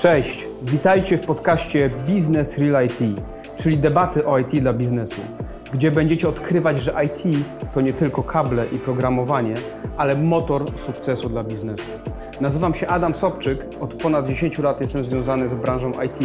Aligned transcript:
Cześć, 0.00 0.46
witajcie 0.62 1.18
w 1.18 1.26
podcaście 1.26 1.90
Business 2.08 2.58
Real 2.58 2.86
IT, 2.86 2.98
czyli 3.56 3.78
debaty 3.78 4.26
o 4.26 4.38
IT 4.38 4.50
dla 4.60 4.72
biznesu, 4.72 5.20
gdzie 5.72 5.90
będziecie 5.90 6.28
odkrywać, 6.28 6.80
że 6.80 6.94
IT 7.04 7.46
to 7.74 7.80
nie 7.80 7.92
tylko 7.92 8.22
kable 8.22 8.66
i 8.66 8.78
programowanie, 8.78 9.54
ale 9.96 10.16
motor 10.16 10.64
sukcesu 10.76 11.28
dla 11.28 11.44
biznesu. 11.44 11.90
Nazywam 12.40 12.74
się 12.74 12.88
Adam 12.88 13.14
Sobczyk, 13.14 13.66
od 13.80 13.94
ponad 13.94 14.26
10 14.26 14.58
lat 14.58 14.80
jestem 14.80 15.04
związany 15.04 15.48
z 15.48 15.54
branżą 15.54 15.92
IT 15.92 16.18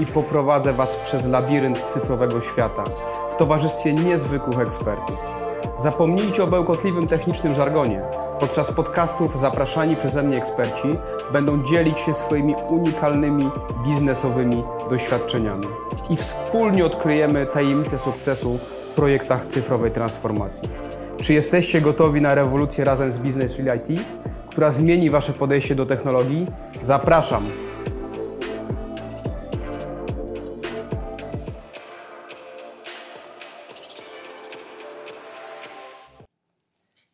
i 0.00 0.06
poprowadzę 0.06 0.72
Was 0.72 0.96
przez 0.96 1.26
labirynt 1.26 1.84
cyfrowego 1.88 2.40
świata 2.40 2.84
w 3.30 3.36
towarzystwie 3.36 3.92
niezwykłych 3.92 4.58
ekspertów. 4.58 5.39
Zapomnijcie 5.80 6.44
o 6.44 6.46
bełkotliwym 6.46 7.08
technicznym 7.08 7.54
żargonie. 7.54 8.02
Podczas 8.40 8.72
podcastów 8.72 9.38
zapraszani 9.38 9.96
przeze 9.96 10.22
mnie 10.22 10.36
eksperci 10.36 10.88
będą 11.32 11.64
dzielić 11.64 12.00
się 12.00 12.14
swoimi 12.14 12.54
unikalnymi 12.68 13.50
biznesowymi 13.84 14.64
doświadczeniami 14.90 15.66
i 16.10 16.16
wspólnie 16.16 16.86
odkryjemy 16.86 17.46
tajemnice 17.46 17.98
sukcesu 17.98 18.58
w 18.92 18.94
projektach 18.94 19.46
cyfrowej 19.46 19.90
transformacji. 19.90 20.68
Czy 21.18 21.32
jesteście 21.34 21.80
gotowi 21.80 22.20
na 22.20 22.34
rewolucję 22.34 22.84
razem 22.84 23.12
z 23.12 23.18
Business 23.18 23.58
Real 23.58 23.78
IT, 23.78 24.02
która 24.48 24.70
zmieni 24.70 25.10
Wasze 25.10 25.32
podejście 25.32 25.74
do 25.74 25.86
technologii? 25.86 26.46
Zapraszam! 26.82 27.69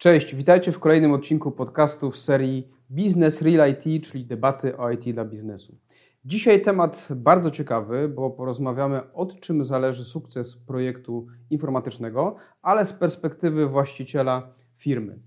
Cześć, 0.06 0.34
witajcie 0.34 0.72
w 0.72 0.78
kolejnym 0.78 1.12
odcinku 1.12 1.52
podcastu 1.52 2.10
w 2.10 2.18
serii 2.18 2.68
Business 2.90 3.42
Real 3.42 3.70
IT, 3.70 4.06
czyli 4.06 4.26
debaty 4.26 4.76
o 4.76 4.90
IT 4.90 5.04
dla 5.04 5.24
biznesu. 5.24 5.78
Dzisiaj 6.24 6.62
temat 6.62 7.08
bardzo 7.16 7.50
ciekawy, 7.50 8.08
bo 8.08 8.30
porozmawiamy 8.30 9.12
od 9.12 9.40
czym 9.40 9.64
zależy 9.64 10.04
sukces 10.04 10.56
projektu 10.56 11.26
informatycznego, 11.50 12.36
ale 12.62 12.86
z 12.86 12.92
perspektywy 12.92 13.66
właściciela 13.66 14.54
firmy. 14.76 15.18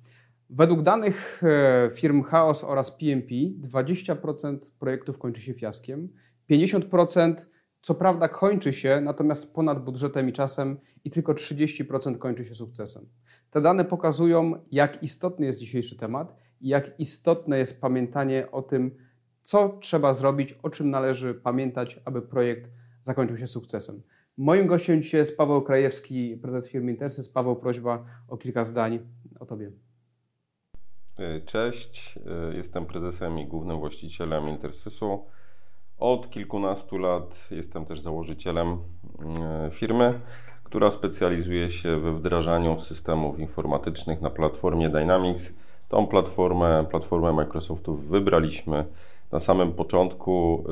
Według 0.50 0.82
danych 0.82 1.44
e, 1.44 1.92
firm 1.94 2.24
Chaos 2.24 2.64
oraz 2.64 2.92
PMP 2.92 3.36
20% 3.62 4.58
projektów 4.80 5.18
kończy 5.18 5.42
się 5.42 5.54
fiaskiem, 5.54 6.10
50% 6.52 7.34
co 7.82 7.96
prawda 7.96 8.28
kończy 8.28 8.74
się, 8.74 9.02
natomiast 9.02 9.54
ponad 9.54 9.84
budżetem 9.84 10.30
i 10.30 10.34
czasem 10.34 10.78
i 11.04 11.10
tylko 11.12 11.34
30% 11.34 12.18
kończy 12.18 12.46
się 12.46 12.54
sukcesem. 12.54 13.06
Te 13.52 13.62
dane 13.62 13.86
pokazują, 13.86 14.54
jak 14.72 15.04
istotny 15.04 15.46
jest 15.46 15.60
dzisiejszy 15.60 15.98
temat 15.98 16.36
i 16.62 16.68
jak 16.68 17.00
istotne 17.00 17.58
jest 17.58 17.82
pamiętanie 17.82 18.52
o 18.52 18.62
tym, 18.62 18.96
co 19.42 19.78
trzeba 19.82 20.14
zrobić, 20.14 20.54
o 20.54 20.70
czym 20.70 20.90
należy 20.90 21.34
pamiętać, 21.34 22.00
aby 22.06 22.22
projekt 22.22 22.72
zakończył 23.02 23.38
się 23.38 23.48
sukcesem. 23.48 24.02
Moim 24.38 24.68
gościem 24.68 25.02
dzisiaj 25.02 25.20
jest 25.20 25.38
Paweł 25.38 25.62
Krajewski, 25.62 26.38
prezes 26.38 26.70
firmy 26.70 26.92
Intersys. 26.92 27.30
Paweł, 27.30 27.56
prośba 27.56 28.06
o 28.28 28.38
kilka 28.38 28.64
zdań 28.64 29.00
o 29.40 29.46
Tobie. 29.46 29.72
Cześć, 31.46 32.20
jestem 32.54 32.86
prezesem 32.86 33.40
i 33.40 33.48
głównym 33.48 33.80
właścicielem 33.80 34.50
Intersysu. 34.50 35.26
Od 35.98 36.30
kilkunastu 36.30 36.98
lat 36.98 37.48
jestem 37.52 37.86
też 37.86 38.02
założycielem 38.02 38.68
mm, 39.20 39.72
firmy, 39.72 40.20
która 40.70 40.92
specjalizuje 40.92 41.72
się 41.72 42.00
we 42.00 42.14
wdrażaniu 42.14 42.80
systemów 42.80 43.40
informatycznych 43.40 44.22
na 44.22 44.30
platformie 44.30 44.90
Dynamics. 44.90 45.54
Tą 45.88 46.08
platformę, 46.08 46.86
platformę 46.90 47.34
Microsoftu 47.34 47.96
wybraliśmy 47.96 48.86
na 49.32 49.40
samym 49.40 49.74
początku 49.74 50.64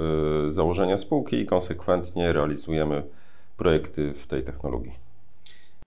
y, 0.50 0.54
założenia 0.54 0.98
spółki 0.98 1.36
i 1.36 1.46
konsekwentnie 1.46 2.34
realizujemy 2.34 3.04
projekty 3.58 4.14
w 4.14 4.28
tej 4.28 4.44
technologii. 4.44 4.94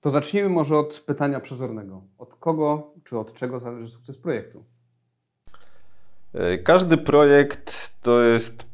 To 0.01 0.11
zacznijmy 0.11 0.49
może 0.49 0.79
od 0.79 1.03
pytania 1.07 1.41
przezornego. 1.41 2.03
Od 2.19 2.35
kogo 2.35 2.93
czy 3.05 3.19
od 3.19 3.35
czego 3.35 3.61
zależy 3.61 3.91
sukces 3.93 4.19
projektu? 4.19 4.65
Y, 6.35 6.59
każdy 6.59 6.97
projekt 6.97 7.95
to 8.03 8.23
jest 8.23 8.70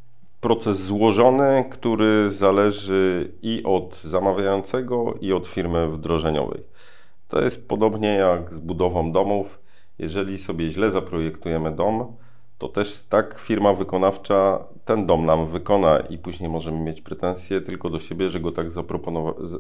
proces 0.47 0.81
złożony, 0.81 1.65
który 1.71 2.31
zależy 2.31 3.33
i 3.43 3.63
od 3.65 4.03
zamawiającego, 4.03 5.15
i 5.21 5.33
od 5.33 5.47
firmy 5.47 5.89
wdrożeniowej. 5.89 6.63
To 7.29 7.43
jest 7.43 7.69
podobnie 7.69 8.09
jak 8.09 8.55
z 8.55 8.61
budową 8.61 9.13
domów. 9.13 9.61
Jeżeli 9.99 10.39
sobie 10.39 10.71
źle 10.71 10.91
zaprojektujemy 10.91 11.73
dom, 11.73 12.17
to 12.59 12.69
też 12.69 13.01
tak 13.09 13.39
firma 13.39 13.75
wykonawcza 13.75 14.65
ten 14.85 15.07
dom 15.07 15.27
nam 15.27 15.49
wykona 15.49 15.99
i 16.01 16.19
później 16.19 16.51
możemy 16.51 16.79
mieć 16.79 17.01
pretensje 17.01 17.61
tylko 17.61 17.91
do 17.91 17.99
siebie, 17.99 18.31
że 18.31 18.41
go 18.41 18.53
tak 18.53 18.67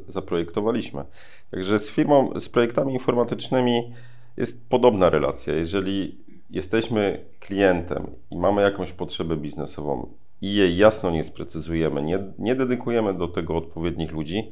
zaprojektowaliśmy. 0.09 1.05
Także 1.51 1.79
z 1.79 1.91
firmą, 1.91 2.41
z 2.41 2.49
projektami 2.49 2.93
informatycznymi 2.93 3.93
jest 4.37 4.69
podobna 4.69 5.11
relacja. 5.11 5.55
Jeżeli 5.55 6.25
jesteśmy 6.51 7.25
klientem 7.41 8.07
i 8.31 8.37
mamy 8.37 8.63
jakąś 8.63 8.93
potrzebę 8.93 9.37
biznesową 9.37 10.09
i 10.43 10.55
jej 10.55 10.77
jasno 10.77 11.11
nie 11.11 11.25
sprecyzujemy, 11.25 12.03
nie, 12.03 12.19
nie 12.39 12.55
dedykujemy 12.55 13.15
do 13.15 13.29
tego 13.29 13.57
odpowiednich 13.57 14.13
ludzi, 14.13 14.51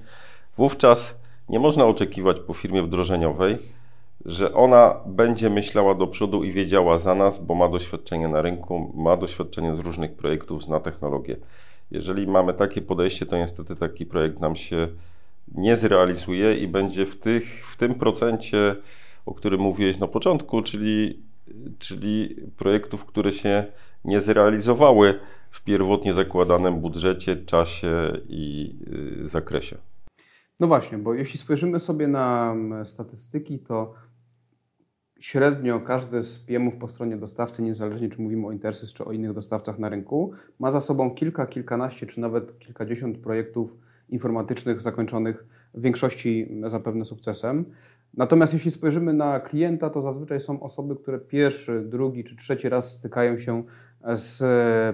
wówczas 0.57 1.19
nie 1.49 1.59
można 1.59 1.87
oczekiwać 1.87 2.41
po 2.41 2.55
firmie 2.55 2.83
wdrożeniowej, 2.83 3.59
że 4.25 4.55
ona 4.55 5.01
będzie 5.07 5.51
myślała 5.51 5.95
do 5.95 6.07
przodu 6.07 6.45
i 6.45 6.53
wiedziała 6.53 6.99
za 6.99 7.15
nas, 7.15 7.39
bo 7.39 7.55
ma 7.55 7.69
doświadczenie 7.69 8.29
na 8.29 8.43
rynku, 8.43 8.93
ma 8.97 9.17
doświadczenie 9.17 9.77
z 9.77 9.79
różnych 9.79 10.15
projektów, 10.15 10.65
zna 10.65 10.81
technologię. 10.81 11.37
Jeżeli 11.91 12.27
mamy 12.27 12.55
takie 12.55 12.81
podejście, 12.81 13.27
to 13.27 13.37
niestety 13.37 13.77
taki 13.77 14.07
projekt 14.07 14.41
nam 14.41 14.57
się 14.57 14.89
nie 15.55 15.77
zrealizuje 15.77 16.55
i 16.55 16.69
będzie 16.69 17.07
w, 17.07 17.17
tych, 17.17 17.67
w 17.67 17.77
tym 17.77 17.95
procencie, 17.95 18.77
o 19.27 19.35
którym 19.35 19.61
mówiłeś 19.61 19.99
na 19.99 20.09
początku, 20.09 20.63
czyli, 20.63 21.23
czyli 21.79 22.37
projektów, 22.57 23.05
które 23.05 23.33
się 23.33 23.65
nie 24.05 24.21
zrealizowały 24.21 25.21
w 25.55 25.65
pierwotnie 25.65 26.13
zakładanym 26.13 26.81
budżecie, 26.81 27.37
czasie 27.37 28.13
i 28.29 28.75
y, 29.23 29.29
zakresie. 29.29 29.77
No 30.61 30.67
właśnie, 30.67 30.99
bo 30.99 31.15
jeśli 31.15 31.39
spojrzymy 31.39 31.79
sobie 31.79 32.09
na 32.09 32.53
mm, 32.53 32.87
statystyki, 32.87 33.59
to 33.59 33.95
średnio 35.21 35.81
każdy 35.81 36.23
z 36.23 36.39
PM-ów 36.39 36.77
po 36.77 36.89
stronie 36.89 37.17
dostawcy, 37.17 37.63
niezależnie 37.63 38.09
czy 38.09 38.23
mówimy 38.23 38.47
o 38.47 38.53
Intersys 38.53 38.93
czy 38.93 39.05
o 39.05 39.13
innych 39.13 39.33
dostawcach 39.33 39.79
na 39.79 39.89
rynku, 39.89 40.33
ma 40.59 40.73
za 40.73 40.81
sobą 40.81 41.11
kilka, 41.11 41.47
kilkanaście 41.47 42.07
czy 42.07 42.21
nawet 42.21 42.59
kilkadziesiąt 42.59 43.19
projektów 43.19 43.77
informatycznych 44.09 44.81
zakończonych 44.81 45.47
w 45.75 45.81
większości 45.81 46.49
zapewne 46.67 47.05
sukcesem. 47.05 47.65
Natomiast 48.15 48.53
jeśli 48.53 48.71
spojrzymy 48.71 49.13
na 49.13 49.41
klienta, 49.41 49.91
to 49.91 50.03
zazwyczaj 50.03 50.41
są 50.41 50.61
osoby, 50.61 50.97
które 50.97 51.19
pierwszy, 51.19 51.83
drugi 51.87 52.25
czy 52.25 52.37
trzeci 52.37 52.69
raz 52.69 52.93
stykają 52.93 53.39
się 53.39 53.65
z 54.15 54.43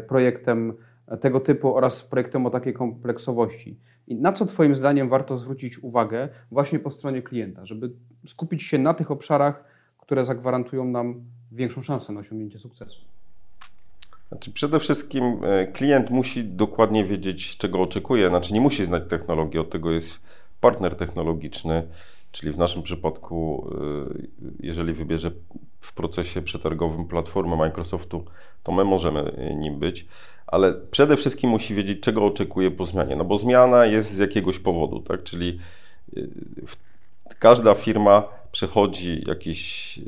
projektem 0.07 0.73
tego 1.21 1.41
typu 1.41 1.75
oraz 1.77 2.03
projektem 2.03 2.47
o 2.47 2.51
takiej 2.51 2.75
kompleksowości. 2.75 3.77
I 4.09 4.15
na 4.15 4.33
co 4.33 4.47
Twoim 4.47 4.75
zdaniem 4.75 5.09
warto 5.09 5.37
zwrócić 5.37 5.79
uwagę 5.79 6.29
właśnie 6.51 6.79
po 6.79 6.91
stronie 6.91 7.23
klienta, 7.23 7.67
żeby 7.67 7.91
skupić 8.27 8.63
się 8.63 8.79
na 8.79 8.95
tych 8.95 9.11
obszarach, 9.11 9.65
które 9.99 10.25
zagwarantują 10.25 10.85
nam 10.85 11.25
większą 11.53 11.83
szansę 11.83 12.13
na 12.13 12.21
osiągnięcie 12.21 12.59
sukcesu? 12.59 13.01
Znaczy 14.29 14.53
przede 14.53 14.81
wszystkim 14.81 15.25
e, 15.45 15.67
klient 15.67 16.11
musi 16.11 16.45
dokładnie 16.45 17.05
wiedzieć, 17.05 17.57
czego 17.57 17.81
oczekuje. 17.81 18.29
Znaczy 18.29 18.55
nie 18.55 18.61
musi 18.61 18.85
znać 18.85 19.03
technologii, 19.09 19.61
od 19.61 19.71
tego 19.71 19.91
jest 19.91 20.21
partner 20.61 20.95
technologiczny, 20.95 21.83
czyli 22.33 22.53
w 22.53 22.59
naszym 22.59 22.83
przypadku, 22.83 23.67
e, 23.71 24.59
jeżeli 24.61 24.93
wybierze 24.93 25.31
w 25.81 25.93
procesie 25.93 26.43
przetargowym 26.43 27.07
platformę 27.07 27.57
Microsoftu, 27.57 28.25
to 28.63 28.73
my 28.73 28.85
możemy 28.85 29.55
nim 29.57 29.79
być, 29.79 30.07
ale 30.47 30.75
przede 30.75 31.17
wszystkim 31.17 31.51
musi 31.51 31.75
wiedzieć, 31.75 32.01
czego 32.01 32.25
oczekuje 32.25 32.71
po 32.71 32.87
zmianie, 32.87 33.17
no 33.17 33.25
bo 33.25 33.39
zmiana 33.39 33.87
jest 33.87 34.13
z 34.13 34.19
jakiegoś 34.19 34.59
powodu, 34.59 35.01
tak? 35.01 35.23
Czyli 35.23 35.59
e, 36.17 36.21
każda 37.39 37.75
firma 37.75 38.23
przechodzi 38.53 39.23
jakieś 39.27 39.99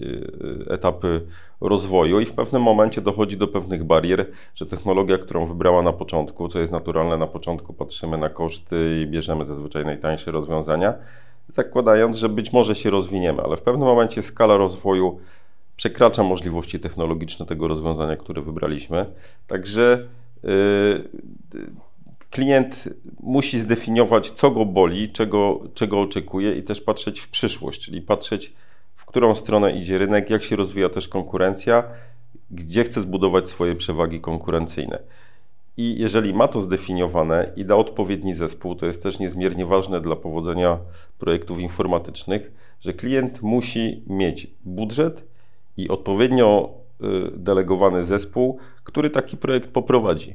etapy 0.71 1.27
rozwoju 1.61 2.21
i 2.21 2.25
w 2.25 2.33
pewnym 2.33 2.63
momencie 2.63 3.01
dochodzi 3.01 3.37
do 3.37 3.49
pewnych 3.49 3.85
barier, 3.85 4.27
że 4.55 4.67
technologia, 4.67 5.19
którą 5.19 5.47
wybrała 5.47 5.83
na 5.83 5.93
początku, 5.93 6.49
co 6.49 6.59
jest 6.59 6.73
naturalne 6.73 7.17
na 7.17 7.27
początku, 7.27 7.73
patrzymy 7.73 8.19
na 8.19 8.29
koszty 8.29 9.01
i 9.03 9.07
bierzemy 9.07 9.47
zazwyczaj 9.47 9.85
najtańsze 9.85 10.31
rozwiązania, 10.31 10.95
zakładając, 11.49 12.17
że 12.17 12.29
być 12.29 12.53
może 12.53 12.75
się 12.75 12.91
rozwiniemy, 12.91 13.43
ale 13.43 13.57
w 13.57 13.63
pewnym 13.63 13.89
momencie 13.89 14.23
skala 14.23 14.57
rozwoju 14.57 15.19
przekracza 15.77 16.23
możliwości 16.23 16.81
technologiczne 16.81 17.47
tego 17.47 17.69
rozwiązania, 17.69 18.17
które 18.17 18.43
wybraliśmy. 18.43 19.07
Także 19.47 20.09
yy, 20.43 20.51
klient 22.31 22.89
musi 23.21 23.59
zdefiniować, 23.59 24.31
co 24.31 24.51
go 24.51 24.67
boli, 24.67 25.13
czego, 25.13 25.61
czego 25.75 26.01
oczekuje 26.01 26.53
i 26.53 26.63
też 26.63 26.81
patrzeć 26.81 27.21
w 27.21 27.29
przyszłość, 27.29 27.81
czyli 27.81 28.03
patrzeć 28.03 28.53
którą 29.13 29.35
stronę 29.35 29.73
idzie 29.73 29.99
rynek, 29.99 30.31
jak 30.31 30.43
się 30.43 30.57
rozwija 30.57 30.89
też 30.89 31.09
konkurencja, 31.09 31.85
gdzie 32.51 32.85
chce 32.85 33.01
zbudować 33.01 33.49
swoje 33.49 33.75
przewagi 33.75 34.21
konkurencyjne. 34.21 34.99
I 35.77 35.99
jeżeli 35.99 36.35
ma 36.35 36.49
to 36.49 36.61
zdefiniowane 36.61 37.53
i 37.57 37.65
da 37.65 37.77
odpowiedni 37.77 38.35
zespół, 38.35 38.75
to 38.75 38.87
jest 38.87 39.03
też 39.03 39.19
niezmiernie 39.19 39.67
ważne 39.67 40.01
dla 40.01 40.17
powodzenia 40.17 40.79
projektów 41.19 41.61
informatycznych, 41.61 42.53
że 42.81 42.93
klient 42.93 43.43
musi 43.43 44.03
mieć 44.07 44.51
budżet 44.65 45.25
i 45.77 45.89
odpowiednio 45.89 46.75
y, 47.03 47.31
delegowany 47.37 48.05
zespół, 48.05 48.59
który 48.85 49.11
taki 49.11 49.37
projekt 49.37 49.71
poprowadzi. 49.71 50.35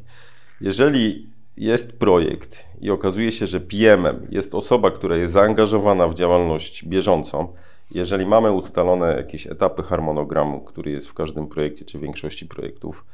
Jeżeli 0.62 1.26
jest 1.58 2.00
projekt 2.00 2.66
i 2.82 2.90
okazuje 2.90 3.32
się, 3.32 3.48
że 3.48 3.60
PM-em 3.60 4.28
jest 4.30 4.56
osoba, 4.56 4.92
która 4.92 5.18
jest 5.18 5.34
zaangażowana 5.34 6.08
w 6.08 6.14
działalność 6.14 6.86
bieżącą, 6.86 7.54
jeżeli 7.92 8.26
mamy 8.26 8.52
ustalone 8.52 9.16
jakieś 9.18 9.48
etapy 9.48 9.84
harmonogramu, 9.84 10.62
który 10.62 10.92
jest 10.92 11.08
w 11.08 11.14
każdym 11.14 11.48
projekcie 11.48 11.86
czy 11.86 12.00
większości 12.00 12.46
projektów, 12.46 13.06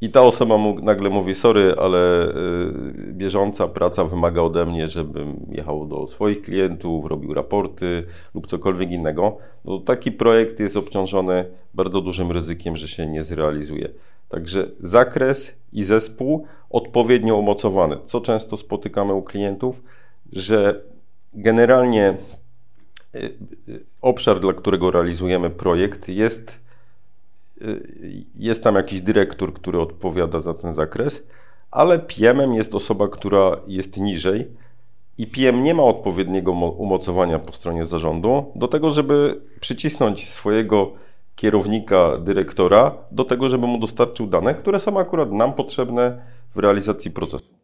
i 0.00 0.10
ta 0.10 0.22
osoba 0.22 0.58
mu, 0.58 0.74
nagle 0.82 1.10
mówi: 1.10 1.34
Sorry, 1.34 1.74
ale 1.78 2.28
y, 2.28 3.12
bieżąca 3.12 3.68
praca 3.68 4.04
wymaga 4.04 4.42
ode 4.42 4.66
mnie, 4.66 4.88
żebym 4.88 5.46
jechał 5.50 5.86
do 5.86 6.06
swoich 6.06 6.42
klientów, 6.42 7.06
robił 7.06 7.34
raporty 7.34 8.04
lub 8.34 8.46
cokolwiek 8.46 8.90
innego. 8.90 9.36
No, 9.64 9.78
taki 9.78 10.12
projekt 10.12 10.60
jest 10.60 10.76
obciążony 10.76 11.44
bardzo 11.74 12.00
dużym 12.00 12.30
ryzykiem, 12.30 12.76
że 12.76 12.88
się 12.88 13.06
nie 13.06 13.22
zrealizuje. 13.22 13.88
Także 14.28 14.68
zakres 14.80 15.54
i 15.72 15.84
zespół 15.84 16.46
odpowiednio 16.70 17.36
umocowany. 17.36 17.96
Co 18.04 18.20
często 18.20 18.56
spotykamy 18.56 19.14
u 19.14 19.22
klientów, 19.22 19.82
że 20.32 20.82
generalnie 21.34 22.16
y, 23.14 23.18
y, 23.68 23.84
obszar, 24.02 24.40
dla 24.40 24.52
którego 24.52 24.90
realizujemy 24.90 25.50
projekt, 25.50 26.08
jest 26.08 26.67
jest 28.34 28.62
tam 28.62 28.74
jakiś 28.74 29.00
dyrektor, 29.00 29.54
który 29.54 29.80
odpowiada 29.80 30.40
za 30.40 30.54
ten 30.54 30.74
zakres, 30.74 31.26
ale 31.70 31.98
PM-em 31.98 32.54
jest 32.54 32.74
osoba, 32.74 33.08
która 33.08 33.56
jest 33.66 34.00
niżej 34.00 34.48
i 35.18 35.26
PM 35.26 35.62
nie 35.62 35.74
ma 35.74 35.82
odpowiedniego 35.82 36.52
umocowania 36.52 37.38
po 37.38 37.52
stronie 37.52 37.84
zarządu 37.84 38.52
do 38.54 38.68
tego, 38.68 38.92
żeby 38.92 39.40
przycisnąć 39.60 40.28
swojego 40.28 40.92
kierownika, 41.34 42.18
dyrektora 42.18 42.94
do 43.10 43.24
tego, 43.24 43.48
żeby 43.48 43.66
mu 43.66 43.78
dostarczył 43.78 44.26
dane, 44.26 44.54
które 44.54 44.80
są 44.80 44.98
akurat 44.98 45.32
nam 45.32 45.52
potrzebne 45.52 46.22
w 46.54 46.58
realizacji 46.58 47.10
procesu. 47.10 47.58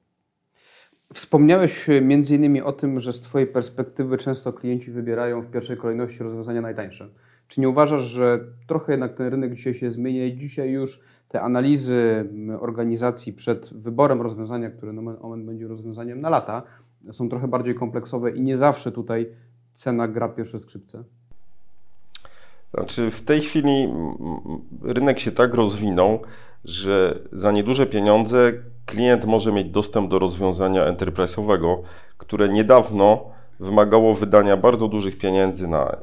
Wspomniałeś 1.14 1.87
między 2.02 2.35
innymi 2.35 2.62
o 2.62 2.73
tym, 2.73 3.00
że 3.00 3.12
z 3.12 3.20
Twojej 3.20 3.47
perspektywy 3.47 4.19
często 4.19 4.52
klienci 4.52 4.90
wybierają 4.90 5.43
w 5.43 5.50
pierwszej 5.50 5.76
kolejności 5.76 6.19
rozwiązania 6.19 6.61
najtańsze. 6.61 7.08
Czy 7.49 7.61
nie 7.61 7.69
uważasz, 7.69 8.02
że 8.02 8.41
trochę 8.67 8.93
jednak 8.93 9.14
ten 9.14 9.26
rynek 9.26 9.55
dzisiaj 9.55 9.75
się 9.75 9.91
zmienia 9.91 10.26
i 10.26 10.37
dzisiaj 10.37 10.70
już 10.70 11.00
te 11.29 11.41
analizy 11.41 12.29
organizacji 12.61 13.32
przed 13.32 13.75
wyborem 13.75 14.23
rozwiązania, 14.23 14.70
które 14.70 14.93
moment 14.93 15.46
będzie 15.46 15.69
rozwiązaniem 15.69 16.20
na 16.20 16.31
lata, 16.31 16.62
są 17.11 17.29
trochę 17.29 17.49
bardziej 17.49 17.75
kompleksowe 17.75 18.31
i 18.31 18.41
nie 18.41 18.56
zawsze 18.56 18.93
tutaj 18.93 19.26
cena 19.73 20.08
gra 20.08 20.29
pierwsze 20.29 20.58
skrzypce? 20.58 21.05
Znaczy, 22.75 23.11
w 23.11 23.23
tej 23.23 23.41
chwili 23.41 23.88
rynek 24.82 25.19
się 25.19 25.32
tak 25.32 25.55
rozwinął, 25.55 26.19
że 26.64 27.19
za 27.32 27.52
nieduże 27.52 27.87
pieniądze 27.87 28.52
klient 28.87 29.25
może 29.25 29.52
mieć 29.52 29.70
dostęp 29.70 30.11
do 30.11 30.19
rozwiązania 30.19 30.93
enterprise'owego, 30.93 31.76
które 32.19 32.49
niedawno 32.49 33.25
wymagało 33.61 34.14
wydania 34.14 34.56
bardzo 34.56 34.88
dużych 34.88 35.19
pieniędzy 35.19 35.69
na 35.69 35.97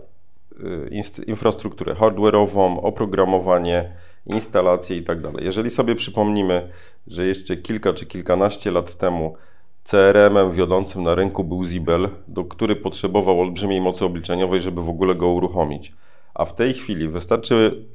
infrastrukturę 1.28 1.94
hardware'ową, 1.94 2.80
oprogramowanie, 2.82 3.92
instalacje 4.26 4.96
itd. 4.96 5.32
Tak 5.32 5.44
Jeżeli 5.44 5.70
sobie 5.70 5.96
przypomnimy, 5.96 6.70
że 7.08 7.26
jeszcze 7.26 7.58
kilka 7.58 7.94
czy 7.94 8.06
kilkanaście 8.06 8.72
lat 8.72 8.96
temu 8.96 9.36
CRM-em 9.84 10.52
wiodącym 10.52 11.04
na 11.04 11.16
rynku 11.16 11.44
był 11.44 11.64
Zibel, 11.64 12.10
do 12.28 12.44
który 12.44 12.76
potrzebował 12.76 13.42
olbrzymiej 13.42 13.82
mocy 13.82 14.06
obliczeniowej, 14.06 14.62
żeby 14.62 14.82
w 14.82 14.90
ogóle 14.90 15.16
go 15.16 15.28
uruchomić. 15.30 15.94
A 16.34 16.46
w 16.46 16.56
tej 16.56 16.74
chwili 16.74 17.08
wystarczy 17.08 17.86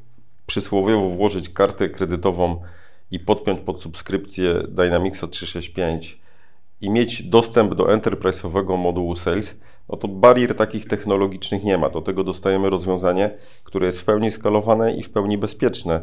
przysłowiowo 0.46 1.10
włożyć 1.10 1.48
kartę 1.48 1.88
kredytową 1.88 2.60
i 3.10 3.20
podpiąć 3.20 3.60
pod 3.60 3.82
subskrypcję 3.82 4.54
Dynamicsa 4.68 5.26
365 5.26 6.18
i 6.80 6.90
mieć 6.90 7.22
dostęp 7.22 7.74
do 7.74 7.84
enterprise'owego 7.84 8.78
modułu 8.78 9.16
Sales, 9.16 9.56
no 9.88 9.96
to 9.96 10.08
barier 10.08 10.54
takich 10.54 10.86
technologicznych 10.86 11.64
nie 11.64 11.78
ma. 11.78 11.90
Do 11.90 12.02
tego 12.02 12.24
dostajemy 12.24 12.70
rozwiązanie, 12.70 13.30
które 13.64 13.86
jest 13.86 14.00
w 14.00 14.04
pełni 14.04 14.30
skalowane 14.30 14.94
i 14.94 15.02
w 15.02 15.10
pełni 15.10 15.38
bezpieczne 15.38 16.02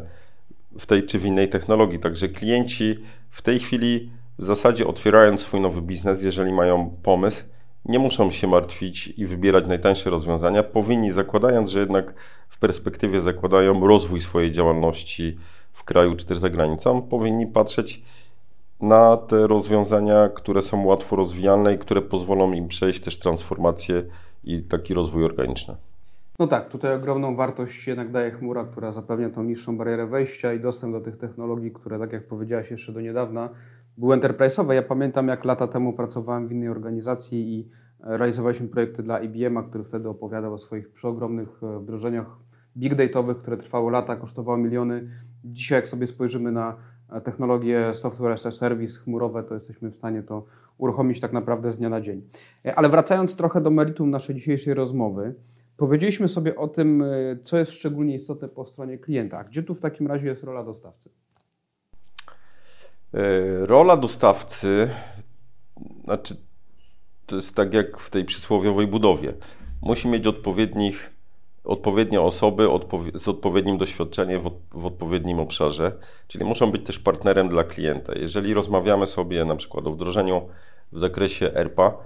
w 0.78 0.86
tej 0.86 1.06
czy 1.06 1.18
w 1.18 1.24
innej 1.24 1.48
technologii. 1.48 1.98
Także 1.98 2.28
klienci 2.28 2.94
w 3.30 3.42
tej 3.42 3.58
chwili 3.58 4.10
w 4.38 4.44
zasadzie 4.44 4.86
otwierając 4.86 5.40
swój 5.40 5.60
nowy 5.60 5.82
biznes, 5.82 6.22
jeżeli 6.22 6.52
mają 6.52 6.90
pomysł, 7.02 7.44
nie 7.84 7.98
muszą 7.98 8.30
się 8.30 8.46
martwić 8.46 9.08
i 9.16 9.26
wybierać 9.26 9.66
najtańsze 9.66 10.10
rozwiązania. 10.10 10.62
Powinni, 10.62 11.12
zakładając, 11.12 11.70
że 11.70 11.80
jednak 11.80 12.14
w 12.48 12.58
perspektywie 12.58 13.20
zakładają 13.20 13.86
rozwój 13.86 14.20
swojej 14.20 14.52
działalności 14.52 15.36
w 15.72 15.84
kraju 15.84 16.16
czy 16.16 16.26
też 16.26 16.38
za 16.38 16.50
granicą, 16.50 17.02
powinni 17.02 17.46
patrzeć 17.46 18.02
na 18.84 19.16
te 19.16 19.46
rozwiązania, 19.46 20.28
które 20.28 20.62
są 20.62 20.84
łatwo 20.84 21.16
rozwijalne 21.16 21.74
i 21.74 21.78
które 21.78 22.02
pozwolą 22.02 22.52
im 22.52 22.68
przejść 22.68 23.00
też 23.00 23.18
transformację 23.18 24.02
i 24.44 24.62
taki 24.62 24.94
rozwój 24.94 25.24
organiczny. 25.24 25.76
No 26.38 26.46
tak, 26.46 26.68
tutaj 26.68 26.94
ogromną 26.94 27.36
wartość 27.36 27.86
jednak 27.86 28.12
daje 28.12 28.30
chmura, 28.30 28.64
która 28.64 28.92
zapewnia 28.92 29.30
tą 29.30 29.42
niższą 29.42 29.76
barierę 29.76 30.06
wejścia 30.06 30.52
i 30.52 30.60
dostęp 30.60 30.92
do 30.92 31.00
tych 31.00 31.16
technologii, 31.16 31.72
które, 31.72 31.98
tak 31.98 32.12
jak 32.12 32.28
powiedziałaś 32.28 32.70
jeszcze 32.70 32.92
do 32.92 33.00
niedawna, 33.00 33.48
były 33.96 34.16
enterprise'owe. 34.16 34.72
Ja 34.72 34.82
pamiętam, 34.82 35.28
jak 35.28 35.44
lata 35.44 35.66
temu 35.66 35.92
pracowałem 35.92 36.48
w 36.48 36.52
innej 36.52 36.68
organizacji 36.68 37.54
i 37.54 37.68
realizowaliśmy 38.00 38.68
projekty 38.68 39.02
dla 39.02 39.18
IBM-a, 39.20 39.62
który 39.62 39.84
wtedy 39.84 40.08
opowiadał 40.08 40.54
o 40.54 40.58
swoich 40.58 40.92
przeogromnych 40.92 41.48
e, 41.62 41.78
wdrożeniach 41.78 42.26
big 42.76 42.94
dataowych, 42.94 43.38
które 43.38 43.56
trwały 43.56 43.92
lata, 43.92 44.16
kosztowały 44.16 44.58
miliony. 44.58 45.08
Dzisiaj, 45.44 45.78
jak 45.78 45.88
sobie 45.88 46.06
spojrzymy 46.06 46.52
na 46.52 46.76
technologie 47.24 47.94
software 47.94 48.32
as 48.32 48.46
a 48.46 48.52
service, 48.52 49.00
chmurowe, 49.00 49.42
to 49.42 49.54
jesteśmy 49.54 49.90
w 49.90 49.96
stanie 49.96 50.22
to 50.22 50.44
uruchomić 50.78 51.20
tak 51.20 51.32
naprawdę 51.32 51.72
z 51.72 51.78
dnia 51.78 51.88
na 51.88 52.00
dzień. 52.00 52.22
E, 52.64 52.74
ale 52.74 52.88
wracając 52.88 53.36
trochę 53.36 53.60
do 53.60 53.70
meritum 53.70 54.10
naszej 54.10 54.34
dzisiejszej 54.34 54.74
rozmowy, 54.74 55.34
powiedzieliśmy 55.76 56.28
sobie 56.28 56.56
o 56.56 56.68
tym, 56.68 57.02
e, 57.02 57.06
co 57.42 57.58
jest 57.58 57.72
szczególnie 57.72 58.14
istotne 58.14 58.48
po 58.48 58.66
stronie 58.66 58.98
klienta. 58.98 59.44
Gdzie 59.44 59.62
tu 59.62 59.74
w 59.74 59.80
takim 59.80 60.06
razie 60.06 60.28
jest 60.28 60.42
rola 60.44 60.64
dostawcy? 60.64 61.10
E, 63.14 63.20
rola 63.66 63.96
dostawcy, 63.96 64.88
znaczy, 66.04 66.34
to 67.26 67.36
jest 67.36 67.54
tak 67.54 67.74
jak 67.74 67.98
w 67.98 68.10
tej 68.10 68.24
przysłowiowej 68.24 68.86
budowie. 68.86 69.34
Musi 69.82 70.08
mieć 70.08 70.26
odpowiednich 70.26 71.13
odpowiednie 71.64 72.20
osoby 72.20 72.68
z 73.14 73.28
odpowiednim 73.28 73.78
doświadczeniem 73.78 74.42
w, 74.74 74.86
odpowiednim 74.86 75.40
obszarze, 75.40 75.92
czyli 76.28 76.44
muszą 76.44 76.70
być 76.70 76.86
też 76.86 76.98
partnerem 76.98 77.48
dla 77.48 77.64
klienta. 77.64 78.12
Jeżeli 78.16 78.54
rozmawiamy 78.54 79.06
sobie 79.06 79.44
na 79.44 79.56
przykład 79.56 79.86
o 79.86 79.92
wdrożeniu 79.92 80.42
w 80.92 80.98
zakresie 80.98 81.54
ERPA, 81.54 81.96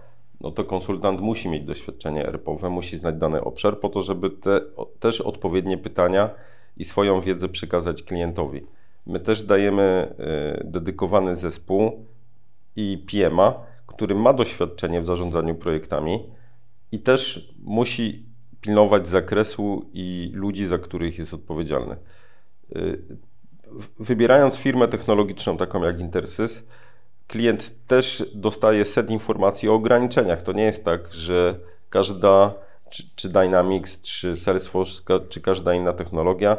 no 0.41 0.51
to 0.51 0.65
konsultant 0.65 1.21
musi 1.21 1.49
mieć 1.49 1.65
doświadczenie 1.65 2.27
ERPowe, 2.27 2.71
musi 2.71 2.97
znać 2.97 3.15
dany 3.15 3.45
obszar 3.45 3.81
po 3.81 3.89
to, 3.89 4.03
żeby 4.03 4.31
te, 4.31 4.61
też 5.01 5.21
odpowiednie 5.21 5.79
pytania 5.79 6.31
i 6.77 6.85
swoją 6.85 7.21
wiedzę 7.21 7.49
przekazać 7.49 8.03
klientowi. 8.03 8.67
My 9.07 9.21
też 9.21 9.43
dajemy 9.43 10.15
y, 10.61 10.65
dedykowany 10.65 11.37
zespół 11.37 12.07
i 12.77 13.05
PMA, 13.11 13.55
który 13.87 14.15
ma 14.15 14.33
doświadczenie 14.33 15.01
w 15.01 15.05
zarządzaniu 15.05 15.55
projektami 15.55 16.25
i 16.93 16.99
też 16.99 17.53
musi 17.63 18.28
pilnować 18.61 19.09
zakresu 19.09 19.91
i 19.93 20.31
ludzi, 20.35 20.67
za 20.67 20.79
których 20.79 21.19
jest 21.19 21.35
odpowiedzialny. 21.35 21.97
Y, 22.77 23.03
wybierając 23.99 24.57
firmę 24.57 24.89
technologiczną 24.89 25.57
taką 25.57 25.85
jak 25.85 26.01
Intersys, 26.01 26.63
klient 27.27 27.87
też 27.87 28.31
dostaje 28.35 28.85
set 28.85 29.11
informacji 29.11 29.69
o 29.69 29.75
ograniczeniach. 29.75 30.43
To 30.43 30.53
nie 30.53 30.65
jest 30.65 30.85
tak, 30.85 31.13
że 31.13 31.59
każda, 31.91 32.55
czy, 32.91 33.03
czy 33.17 33.29
Dynamics, 33.29 34.01
czy 34.01 34.37
Salesforce, 34.37 35.03
czy 35.29 35.41
każda 35.41 35.75
inna 35.75 35.93
technologia, 35.93 36.57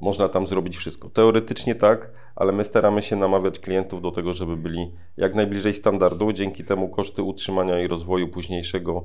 można 0.00 0.28
tam 0.28 0.46
zrobić 0.46 0.76
wszystko. 0.76 1.10
Teoretycznie 1.10 1.74
tak, 1.74 2.10
ale 2.36 2.52
my 2.52 2.64
staramy 2.64 3.02
się 3.02 3.16
namawiać 3.16 3.58
klientów 3.58 4.02
do 4.02 4.10
tego, 4.10 4.32
żeby 4.32 4.56
byli 4.56 4.90
jak 5.16 5.34
najbliżej 5.34 5.74
standardu. 5.74 6.32
Dzięki 6.32 6.64
temu 6.64 6.88
koszty 6.88 7.22
utrzymania 7.22 7.80
i 7.80 7.88
rozwoju 7.88 8.28
późniejszego 8.28 9.04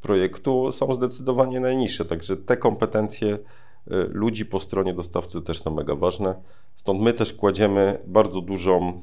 projektu 0.00 0.72
są 0.72 0.94
zdecydowanie 0.94 1.60
najniższe. 1.60 2.04
Także 2.04 2.36
te 2.36 2.56
kompetencje 2.56 3.32
e, 3.34 3.38
ludzi 4.08 4.46
po 4.46 4.60
stronie 4.60 4.94
dostawcy 4.94 5.42
też 5.42 5.62
są 5.62 5.74
mega 5.74 5.94
ważne. 5.94 6.34
Stąd 6.74 7.02
my 7.02 7.12
też 7.12 7.32
kładziemy 7.34 7.98
bardzo 8.06 8.40
dużą, 8.40 9.02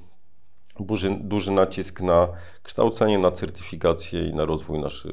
duży, 0.79 1.17
duży 1.21 1.51
nacisk 1.51 2.01
na 2.01 2.27
kształcenie, 2.63 3.19
na 3.19 3.31
certyfikację 3.31 4.27
i 4.27 4.35
na 4.35 4.45
rozwój 4.45 4.79
naszych 4.79 5.11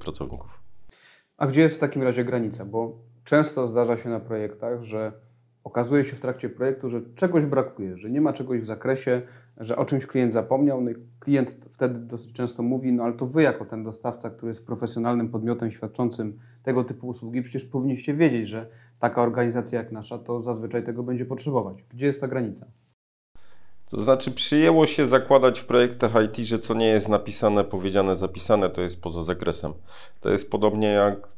pracowników. 0.00 0.60
A 1.36 1.46
gdzie 1.46 1.60
jest 1.60 1.76
w 1.76 1.78
takim 1.78 2.02
razie 2.02 2.24
granica? 2.24 2.64
Bo 2.64 2.98
często 3.24 3.66
zdarza 3.66 3.96
się 3.96 4.08
na 4.08 4.20
projektach, 4.20 4.84
że 4.84 5.12
okazuje 5.64 6.04
się 6.04 6.16
w 6.16 6.20
trakcie 6.20 6.48
projektu, 6.48 6.90
że 6.90 7.00
czegoś 7.14 7.44
brakuje, 7.44 7.98
że 7.98 8.10
nie 8.10 8.20
ma 8.20 8.32
czegoś 8.32 8.60
w 8.60 8.66
zakresie, 8.66 9.22
że 9.60 9.76
o 9.76 9.84
czymś 9.84 10.06
klient 10.06 10.32
zapomniał, 10.32 10.80
no 10.80 10.90
i 10.90 10.94
klient 11.18 11.56
wtedy 11.70 11.98
dosyć 11.98 12.32
często 12.32 12.62
mówi, 12.62 12.92
no 12.92 13.02
ale 13.02 13.12
to 13.12 13.26
wy 13.26 13.42
jako 13.42 13.64
ten 13.64 13.84
dostawca, 13.84 14.30
który 14.30 14.50
jest 14.50 14.66
profesjonalnym 14.66 15.28
podmiotem 15.28 15.70
świadczącym 15.70 16.38
tego 16.62 16.84
typu 16.84 17.08
usługi, 17.08 17.42
przecież 17.42 17.64
powinniście 17.64 18.14
wiedzieć, 18.14 18.48
że 18.48 18.66
taka 18.98 19.22
organizacja 19.22 19.78
jak 19.78 19.92
nasza 19.92 20.18
to 20.18 20.42
zazwyczaj 20.42 20.84
tego 20.84 21.02
będzie 21.02 21.24
potrzebować. 21.24 21.84
Gdzie 21.90 22.06
jest 22.06 22.20
ta 22.20 22.28
granica? 22.28 22.66
To 23.90 24.00
znaczy, 24.00 24.30
przyjęło 24.30 24.86
się 24.86 25.06
zakładać 25.06 25.60
w 25.60 25.64
projektach 25.64 26.12
IT, 26.26 26.36
że 26.36 26.58
co 26.58 26.74
nie 26.74 26.86
jest 26.86 27.08
napisane, 27.08 27.64
powiedziane, 27.64 28.16
zapisane, 28.16 28.70
to 28.70 28.82
jest 28.82 29.02
poza 29.02 29.24
zakresem. 29.24 29.72
To 30.20 30.30
jest 30.30 30.50
podobnie 30.50 30.88
jak 30.88 31.28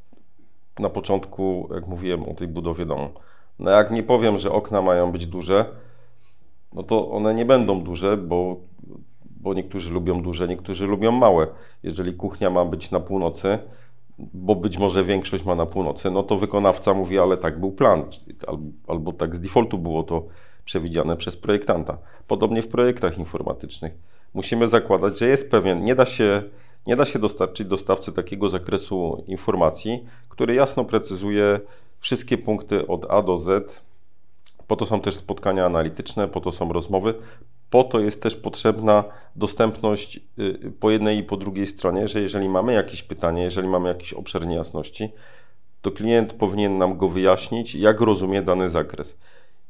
na 0.79 0.88
początku, 0.88 1.69
jak 1.75 1.87
mówiłem 1.87 2.23
o 2.23 2.35
tej 2.35 2.49
budowie 2.49 2.87
domu. 2.87 3.11
No 3.59 3.71
jak 3.71 3.91
nie 3.91 4.02
powiem, 4.02 4.38
że 4.38 4.52
okna 4.52 4.83
mają 4.83 5.12
być 5.12 5.26
duże, 5.26 5.64
no 6.75 6.83
to 6.83 7.11
one 7.11 7.35
nie 7.35 7.45
będą 7.45 7.81
duże, 7.81 8.17
bo, 8.17 8.57
bo 9.25 9.55
niektórzy 9.55 9.93
lubią 9.93 10.23
duże, 10.23 10.49
niektórzy 10.49 10.87
lubią 10.87 11.12
małe. 11.12 11.47
Jeżeli 11.83 12.14
kuchnia 12.14 12.50
ma 12.50 12.64
być 12.64 12.91
na 12.91 13.00
północy, 13.00 13.59
bo 14.19 14.55
być 14.55 14.79
może 14.79 15.05
większość 15.05 15.45
ma 15.45 15.55
na 15.55 15.67
północy, 15.67 16.11
no 16.11 16.23
to 16.23 16.38
wykonawca 16.38 16.95
mówi, 16.95 17.19
ale 17.19 17.37
tak 17.37 17.61
był 17.61 17.73
plan, 17.73 18.05
albo, 18.87 19.12
tak 19.12 19.37
z 19.37 19.41
defaultu 19.41 19.79
było 19.79 20.02
to 20.02 20.26
przewidziane 20.64 21.17
przez 21.17 21.37
projektanta. 21.37 21.99
Podobnie 22.26 22.62
w 22.62 22.69
projektach 22.69 23.19
informatycznych. 23.19 23.93
Musimy 24.35 24.69
zakładać, 24.69 25.19
że 25.19 25.29
jest 25.29 25.50
pewien, 25.50 25.83
nie 25.83 25.95
da 25.95 26.07
się, 26.07 26.43
nie 26.87 26.97
da 26.97 27.05
się 27.05 27.19
dostarczyć 27.19 27.67
dostawcy 27.67 28.12
takiego 28.12 28.49
zakresu 28.49 29.25
informacji, 29.26 30.05
który 30.29 30.55
jasno 30.55 30.85
precyzuje 30.85 31.61
wszystkie 31.99 32.38
punkty 32.38 32.87
od 32.87 33.11
A 33.11 33.23
do 33.23 33.38
Z. 33.38 33.83
Po 34.73 34.76
to 34.76 34.87
są 34.87 35.00
też 35.00 35.14
spotkania 35.14 35.67
analityczne, 35.67 36.29
po 36.29 36.41
to 36.41 36.52
są 36.52 36.73
rozmowy, 36.73 37.14
po 37.71 37.85
to 37.85 38.00
jest 38.00 38.23
też 38.23 38.37
potrzebna 38.37 39.05
dostępność 39.37 40.21
y, 40.38 40.73
po 40.81 40.91
jednej 40.91 41.19
i 41.19 41.23
po 41.23 41.37
drugiej 41.37 41.67
stronie, 41.67 42.09
że 42.09 42.21
jeżeli 42.21 42.49
mamy 42.49 42.73
jakieś 42.73 43.02
pytanie, 43.02 43.43
jeżeli 43.43 43.69
mamy 43.69 43.88
jakiś 43.88 44.12
obszar 44.12 44.47
niejasności, 44.47 45.12
to 45.83 45.91
klient 45.91 46.33
powinien 46.33 46.79
nam 46.79 46.97
go 46.97 47.09
wyjaśnić, 47.09 47.75
jak 47.75 48.00
rozumie 48.00 48.43
dany 48.43 48.71
zakres. 48.71 49.17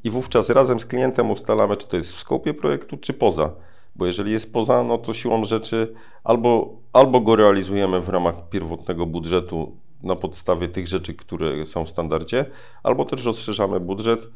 I 0.04 0.10
wówczas 0.10 0.50
razem 0.50 0.80
z 0.80 0.86
klientem 0.86 1.30
ustalamy, 1.30 1.76
czy 1.76 1.88
to 1.88 1.96
jest 1.96 2.12
w 2.12 2.18
skopie 2.18 2.54
projektu, 2.54 2.96
czy 2.96 3.12
poza. 3.12 3.50
Bo 3.96 4.06
jeżeli 4.06 4.32
jest 4.32 4.52
poza, 4.52 4.84
no 4.84 4.98
to 4.98 5.14
siłą 5.14 5.44
rzeczy 5.44 5.94
albo, 6.24 6.76
albo 6.92 7.20
go 7.20 7.36
realizujemy 7.36 8.00
w 8.00 8.08
ramach 8.08 8.48
pierwotnego 8.48 9.06
budżetu 9.06 9.76
na 10.02 10.16
podstawie 10.16 10.68
tych 10.68 10.86
rzeczy, 10.86 11.14
które 11.14 11.66
są 11.66 11.84
w 11.84 11.88
standardzie, 11.88 12.44
albo 12.82 13.04
też 13.04 13.24
rozszerzamy 13.24 13.80
budżet. 13.80 14.26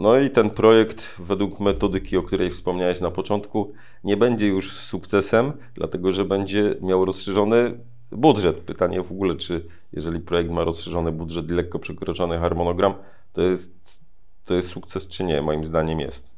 No 0.00 0.20
i 0.20 0.30
ten 0.30 0.50
projekt, 0.50 1.20
według 1.22 1.60
metodyki, 1.60 2.16
o 2.16 2.22
której 2.22 2.50
wspomniałeś 2.50 3.00
na 3.00 3.10
początku, 3.10 3.72
nie 4.04 4.16
będzie 4.16 4.48
już 4.48 4.72
sukcesem, 4.72 5.52
dlatego 5.74 6.12
że 6.12 6.24
będzie 6.24 6.74
miał 6.82 7.04
rozszerzony 7.04 7.78
budżet. 8.12 8.56
Pytanie 8.56 9.02
w 9.02 9.12
ogóle, 9.12 9.34
czy 9.34 9.66
jeżeli 9.92 10.20
projekt 10.20 10.50
ma 10.50 10.64
rozszerzony 10.64 11.12
budżet 11.12 11.50
i 11.50 11.54
lekko 11.54 11.78
przekroczony 11.78 12.38
harmonogram, 12.38 12.94
to 13.32 13.42
jest, 13.42 14.04
to 14.44 14.54
jest 14.54 14.68
sukces, 14.68 15.08
czy 15.08 15.24
nie? 15.24 15.42
Moim 15.42 15.64
zdaniem 15.64 16.00
jest. 16.00 16.34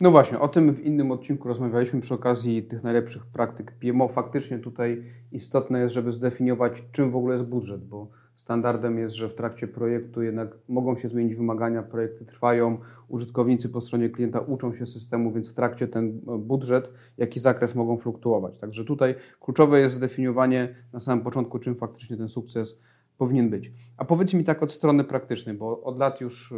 No 0.00 0.10
właśnie, 0.10 0.38
o 0.40 0.48
tym 0.48 0.72
w 0.72 0.80
innym 0.80 1.10
odcinku 1.10 1.48
rozmawialiśmy 1.48 2.00
przy 2.00 2.14
okazji 2.14 2.62
tych 2.62 2.82
najlepszych 2.82 3.26
praktyk 3.26 3.72
PMO. 3.72 4.08
Faktycznie 4.08 4.58
tutaj 4.58 5.04
istotne 5.32 5.80
jest, 5.80 5.94
żeby 5.94 6.12
zdefiniować, 6.12 6.82
czym 6.92 7.10
w 7.10 7.16
ogóle 7.16 7.34
jest 7.34 7.46
budżet, 7.46 7.84
bo 7.84 8.08
standardem 8.34 8.98
jest, 8.98 9.16
że 9.16 9.28
w 9.28 9.34
trakcie 9.34 9.68
projektu 9.68 10.22
jednak 10.22 10.58
mogą 10.68 10.96
się 10.96 11.08
zmienić 11.08 11.34
wymagania, 11.34 11.82
projekty 11.82 12.24
trwają, 12.24 12.78
użytkownicy 13.08 13.68
po 13.68 13.80
stronie 13.80 14.10
klienta 14.10 14.40
uczą 14.40 14.74
się 14.74 14.86
systemu, 14.86 15.32
więc 15.32 15.48
w 15.48 15.54
trakcie 15.54 15.88
ten 15.88 16.20
budżet, 16.38 16.92
jak 17.18 17.36
i 17.36 17.40
zakres 17.40 17.74
mogą 17.74 17.98
fluktuować. 17.98 18.58
Także 18.58 18.84
tutaj 18.84 19.14
kluczowe 19.40 19.80
jest 19.80 19.94
zdefiniowanie 19.94 20.74
na 20.92 21.00
samym 21.00 21.24
początku, 21.24 21.58
czym 21.58 21.74
faktycznie 21.74 22.16
ten 22.16 22.28
sukces 22.28 22.80
powinien 23.18 23.50
być. 23.50 23.72
A 23.96 24.04
powiedz 24.04 24.34
mi 24.34 24.44
tak 24.44 24.62
od 24.62 24.72
strony 24.72 25.04
praktycznej, 25.04 25.56
bo 25.56 25.82
od 25.82 25.98
lat 25.98 26.20
już 26.20 26.52
y, 26.52 26.54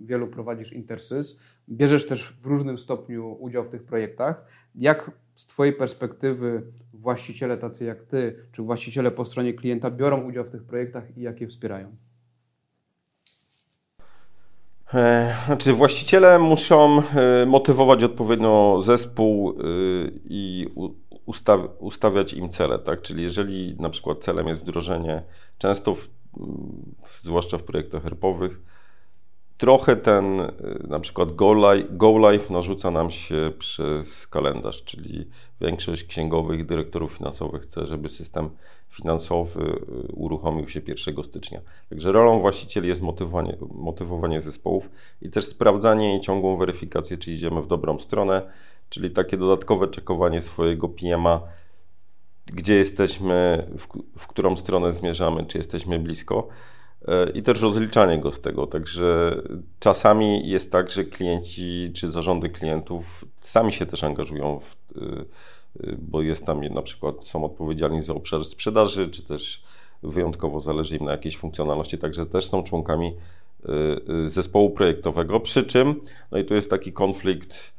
wielu 0.00 0.28
prowadzisz 0.28 0.72
Intersys, 0.72 1.40
bierzesz 1.68 2.06
też 2.06 2.32
w 2.40 2.46
różnym 2.46 2.78
stopniu 2.78 3.36
udział 3.40 3.64
w 3.64 3.68
tych 3.68 3.84
projektach. 3.84 4.44
Jak 4.74 5.10
z 5.34 5.46
Twojej 5.46 5.72
perspektywy 5.72 6.62
właściciele 6.92 7.56
tacy 7.56 7.84
jak 7.84 8.02
Ty, 8.02 8.36
czy 8.52 8.62
właściciele 8.62 9.10
po 9.10 9.24
stronie 9.24 9.54
klienta 9.54 9.90
biorą 9.90 10.22
udział 10.22 10.44
w 10.44 10.50
tych 10.50 10.64
projektach 10.64 11.16
i 11.16 11.20
jak 11.20 11.40
je 11.40 11.48
wspierają? 11.48 11.96
E, 14.94 15.34
znaczy, 15.46 15.72
właściciele 15.72 16.38
muszą 16.38 17.02
e, 17.02 17.46
motywować 17.46 18.04
odpowiednio 18.04 18.80
zespół 18.82 19.50
e, 19.50 19.54
i 21.28 21.68
ustawiać 21.78 22.32
im 22.32 22.48
cele, 22.48 22.78
tak? 22.78 23.02
Czyli 23.02 23.22
jeżeli 23.22 23.76
na 23.78 23.90
przykład 23.90 24.18
celem 24.18 24.48
jest 24.48 24.60
wdrożenie, 24.60 25.22
często 25.58 25.94
w, 25.94 26.08
zwłaszcza 27.22 27.58
w 27.58 27.62
projektach 27.62 28.02
herpowych, 28.02 28.60
trochę 29.58 29.96
ten 29.96 30.40
y, 30.40 30.50
na 30.88 31.00
przykład 31.00 31.32
go 31.32 31.52
live, 31.52 31.86
go 31.90 32.18
live 32.18 32.50
narzuca 32.50 32.90
nam 32.90 33.10
się 33.10 33.52
przez 33.58 34.26
kalendarz, 34.26 34.84
czyli 34.84 35.28
większość 35.60 36.04
księgowych 36.04 36.66
dyrektorów 36.66 37.12
finansowych 37.12 37.62
chce, 37.62 37.86
żeby 37.86 38.08
system 38.08 38.50
finansowy 38.88 39.60
y, 39.62 40.12
uruchomił 40.12 40.68
się 40.68 40.80
1 40.86 41.24
stycznia. 41.24 41.60
Także 41.90 42.12
rolą 42.12 42.40
właścicieli 42.40 42.88
jest 42.88 43.02
motywowanie, 43.02 43.56
motywowanie 43.74 44.40
zespołów 44.40 44.90
i 45.22 45.30
też 45.30 45.46
sprawdzanie 45.46 46.16
i 46.16 46.20
ciągłą 46.20 46.56
weryfikację, 46.56 47.18
czy 47.18 47.32
idziemy 47.32 47.62
w 47.62 47.66
dobrą 47.66 47.98
stronę, 47.98 48.42
czyli 48.88 49.10
takie 49.10 49.36
dodatkowe 49.36 49.88
czekowanie 49.88 50.42
swojego 50.42 50.88
PMA, 50.88 51.40
gdzie 52.46 52.74
jesteśmy, 52.74 53.66
w, 53.78 53.86
w 54.18 54.26
którą 54.26 54.56
stronę 54.56 54.92
zmierzamy, 54.92 55.46
czy 55.46 55.58
jesteśmy 55.58 55.98
blisko. 55.98 56.48
E, 57.08 57.30
i 57.30 57.42
też 57.42 57.60
rozliczanie 57.60 58.18
go 58.18 58.32
z 58.32 58.40
tego. 58.40 58.66
Także 58.66 59.36
czasami 59.78 60.48
jest 60.48 60.72
tak, 60.72 60.90
że 60.90 61.04
klienci 61.04 61.92
czy 61.94 62.10
zarządy 62.10 62.48
klientów 62.48 63.24
sami 63.40 63.72
się 63.72 63.86
też 63.86 64.04
angażują, 64.04 64.60
w, 64.60 64.76
e, 64.96 65.00
e, 65.00 65.96
bo 65.98 66.22
jest 66.22 66.44
tam 66.44 66.60
na 66.60 66.82
przykład 66.82 67.24
są 67.24 67.44
odpowiedzialni 67.44 68.02
za 68.02 68.14
obszar 68.14 68.44
sprzedaży, 68.44 69.08
czy 69.08 69.22
też 69.22 69.62
wyjątkowo 70.02 70.60
zależy 70.60 70.96
im 70.96 71.04
na 71.04 71.12
jakiejś 71.12 71.36
funkcjonalności, 71.36 71.98
także 71.98 72.26
też 72.26 72.48
są 72.48 72.62
członkami 72.62 73.14
zespołu 74.26 74.70
projektowego. 74.70 75.40
Przy 75.40 75.62
czym, 75.62 76.00
no 76.32 76.38
i 76.38 76.44
tu 76.44 76.54
jest 76.54 76.70
taki 76.70 76.92
konflikt 76.92 77.72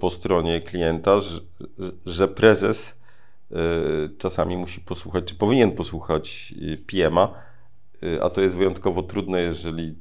po 0.00 0.10
stronie 0.10 0.60
klienta, 0.60 1.18
że, 1.18 1.40
że 2.06 2.28
prezes 2.28 2.96
czasami 4.18 4.56
musi 4.56 4.80
posłuchać, 4.80 5.24
czy 5.24 5.34
powinien 5.34 5.72
posłuchać 5.72 6.54
PM-a, 6.86 7.34
Y, 8.02 8.22
a 8.22 8.30
to 8.30 8.40
jest 8.40 8.56
wyjątkowo 8.56 9.02
trudne, 9.02 9.42
jeżeli, 9.42 9.94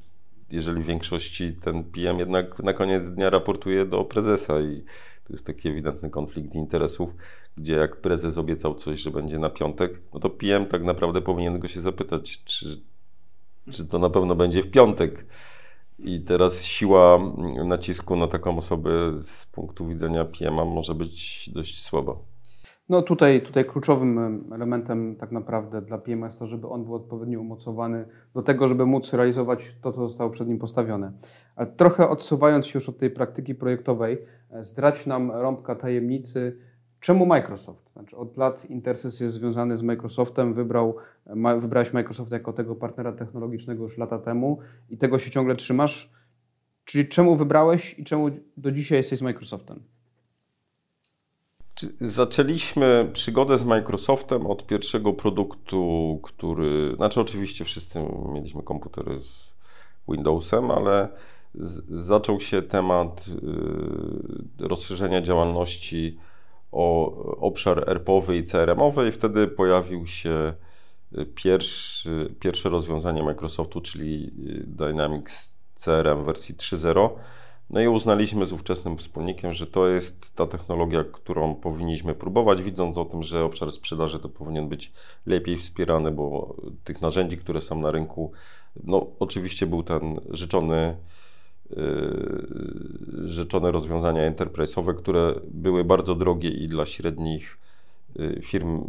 jeżeli 0.52 0.84
w 0.84 0.86
większości 0.86 1.54
ten 1.54 1.84
PM 1.84 2.20
jednak 2.20 2.60
na 2.60 2.74
koniec 2.74 3.10
dnia 3.10 3.30
raportuje 3.30 3.86
do 3.86 4.04
prezesa 4.04 4.62
i 4.62 4.84
tu 5.24 5.34
jest 5.34 5.46
taki 5.46 5.70
ewidentny 5.70 6.10
konflikt 6.10 6.56
interesów, 6.56 7.16
gdzie 7.58 7.74
jak 7.74 8.02
prezes 8.02 8.38
obiecał 8.38 8.76
coś, 8.76 9.00
że 9.00 9.12
będzie 9.12 9.40
na 9.40 9.50
piątek, 9.50 10.02
no 10.14 10.20
to 10.20 10.30
PM 10.30 10.66
tak 10.66 10.84
naprawdę 10.84 11.22
powinien 11.22 11.60
go 11.60 11.68
się 11.68 11.82
zapytać, 11.82 12.44
czy, 12.44 12.82
czy 13.72 13.86
to 13.86 14.00
na 14.00 14.10
pewno 14.10 14.36
będzie 14.36 14.64
w 14.64 14.72
piątek. 14.72 15.26
I 16.03 16.22
teraz 16.22 16.63
siła 16.63 17.20
nacisku 17.65 18.15
na 18.15 18.27
taką 18.27 18.58
osobę 18.58 18.91
z 19.22 19.46
punktu 19.46 19.88
widzenia 19.88 20.25
PM 20.25 20.53
może 20.53 20.96
być 20.96 21.50
dość 21.53 21.84
słaba. 21.84 22.15
No 22.89 23.01
tutaj, 23.01 23.41
tutaj 23.41 23.65
kluczowym 23.65 24.44
elementem 24.53 25.15
tak 25.15 25.32
naprawdę 25.32 25.82
dla 25.82 25.98
PM 25.98 26.24
jest 26.24 26.39
to, 26.39 26.48
żeby 26.48 26.68
on 26.68 26.84
był 26.84 26.96
odpowiednio 26.96 27.41
umocowany 27.41 28.06
do 28.34 28.41
tego, 28.41 28.68
żeby 28.68 28.86
móc 28.86 29.13
realizować 29.13 29.75
to, 29.82 29.94
co 29.94 30.08
zostało 30.08 30.29
przed 30.29 30.48
nim 30.48 30.60
postawione. 30.60 31.12
Ale 31.56 31.68
trochę 31.68 32.10
odsuwając 32.10 32.68
się 32.68 32.79
już 32.79 32.89
od 32.89 32.98
tej 32.98 33.10
praktyki 33.10 33.56
projektowej, 33.56 34.18
e, 34.50 34.63
zdrać 34.63 35.06
nam 35.06 35.32
rąbka 35.32 35.75
tajemnicy, 35.75 36.58
czemu 37.00 37.25
Microsoft? 37.25 37.91
Znaczy 37.94 38.18
od 38.18 38.38
lat 38.38 38.70
Intersys 38.70 39.20
jest 39.20 39.34
związany 39.34 39.77
z 39.77 39.82
Microsoftem, 39.82 40.53
wybrał, 40.53 40.96
wybrałeś 41.60 41.94
Microsoft 41.94 42.32
jako 42.32 42.53
tego 42.53 42.75
partnera 42.75 43.12
technologicznego 43.12 43.84
już 43.84 43.98
lata 43.98 44.20
temu 44.20 44.60
i 44.89 44.98
tego 44.98 45.20
się 45.20 45.32
ciągle 45.32 45.56
trzymasz. 45.56 46.12
Czyli 46.86 47.08
czemu 47.08 47.36
wybrałeś 47.36 48.00
i 48.00 48.03
czemu 48.03 48.29
do 48.58 48.72
dzisiaj 48.72 48.98
jesteś 48.98 49.20
z 49.20 49.22
Microsoftem? 49.22 49.84
Zaczęliśmy 52.01 53.10
przygodę 53.13 53.58
z 53.58 53.63
Microsoftem 53.63 54.48
od 54.48 54.68
pierwszego 54.68 55.13
produktu, 55.13 56.20
który. 56.24 56.96
Znaczy, 56.96 57.22
oczywiście 57.22 57.65
wszyscy 57.65 58.00
mieliśmy 58.34 58.63
komputery 58.63 59.22
z 59.22 59.56
Windowsem, 60.10 60.72
ale 60.72 61.10
z, 61.56 62.06
zaczął 62.06 62.39
się 62.39 62.62
temat 62.62 63.25
y, 64.63 64.68
rozszerzenia 64.68 65.22
działalności 65.22 66.18
o 66.72 67.16
obszar 67.40 67.90
ERP-owy 67.90 68.38
i 68.38 68.44
CRM-owy, 68.44 69.08
i 69.08 69.12
wtedy 69.12 69.48
pojawił 69.48 70.08
się 70.08 70.54
pierwszy, 71.36 72.36
pierwsze 72.40 72.70
rozwiązanie 72.70 73.24
Microsoftu, 73.24 73.82
czyli 73.82 74.32
Dynamics 74.68 75.58
CRM 75.76 76.26
wersji 76.26 76.56
3.0. 76.56 77.10
No 77.70 77.82
i 77.82 77.88
uznaliśmy 77.88 78.46
z 78.46 78.54
ówczesnym 78.54 78.98
wspólnikiem, 78.98 79.54
że 79.54 79.68
to 79.68 79.88
jest 79.88 80.36
ta 80.36 80.46
technologia, 80.46 81.04
którą 81.04 81.56
powinniśmy 81.56 82.16
próbować, 82.16 82.62
widząc 82.62 82.98
o 82.98 83.06
tym, 83.06 83.24
że 83.24 83.44
obszar 83.44 83.72
sprzedaży 83.72 84.20
to 84.20 84.30
powinien 84.30 84.70
być 84.70 84.92
lepiej 85.26 85.58
wspierany, 85.58 86.12
bo 86.12 86.56
tych 86.84 87.02
narzędzi, 87.02 87.38
które 87.38 87.62
są 87.62 87.82
na 87.82 87.92
rynku, 87.92 88.32
no 88.84 89.08
oczywiście 89.20 89.68
był 89.68 89.84
ten 89.84 90.20
życzony, 90.30 90.98
yy, 91.70 93.28
życzone 93.28 93.72
rozwiązania 93.72 94.32
enterprise'owe, 94.32 94.96
które 94.96 95.36
były 95.52 95.84
bardzo 95.84 96.16
drogie 96.16 96.50
i 96.50 96.68
dla 96.68 96.86
średnich 96.86 97.58
yy, 98.16 98.42
firm 98.42 98.84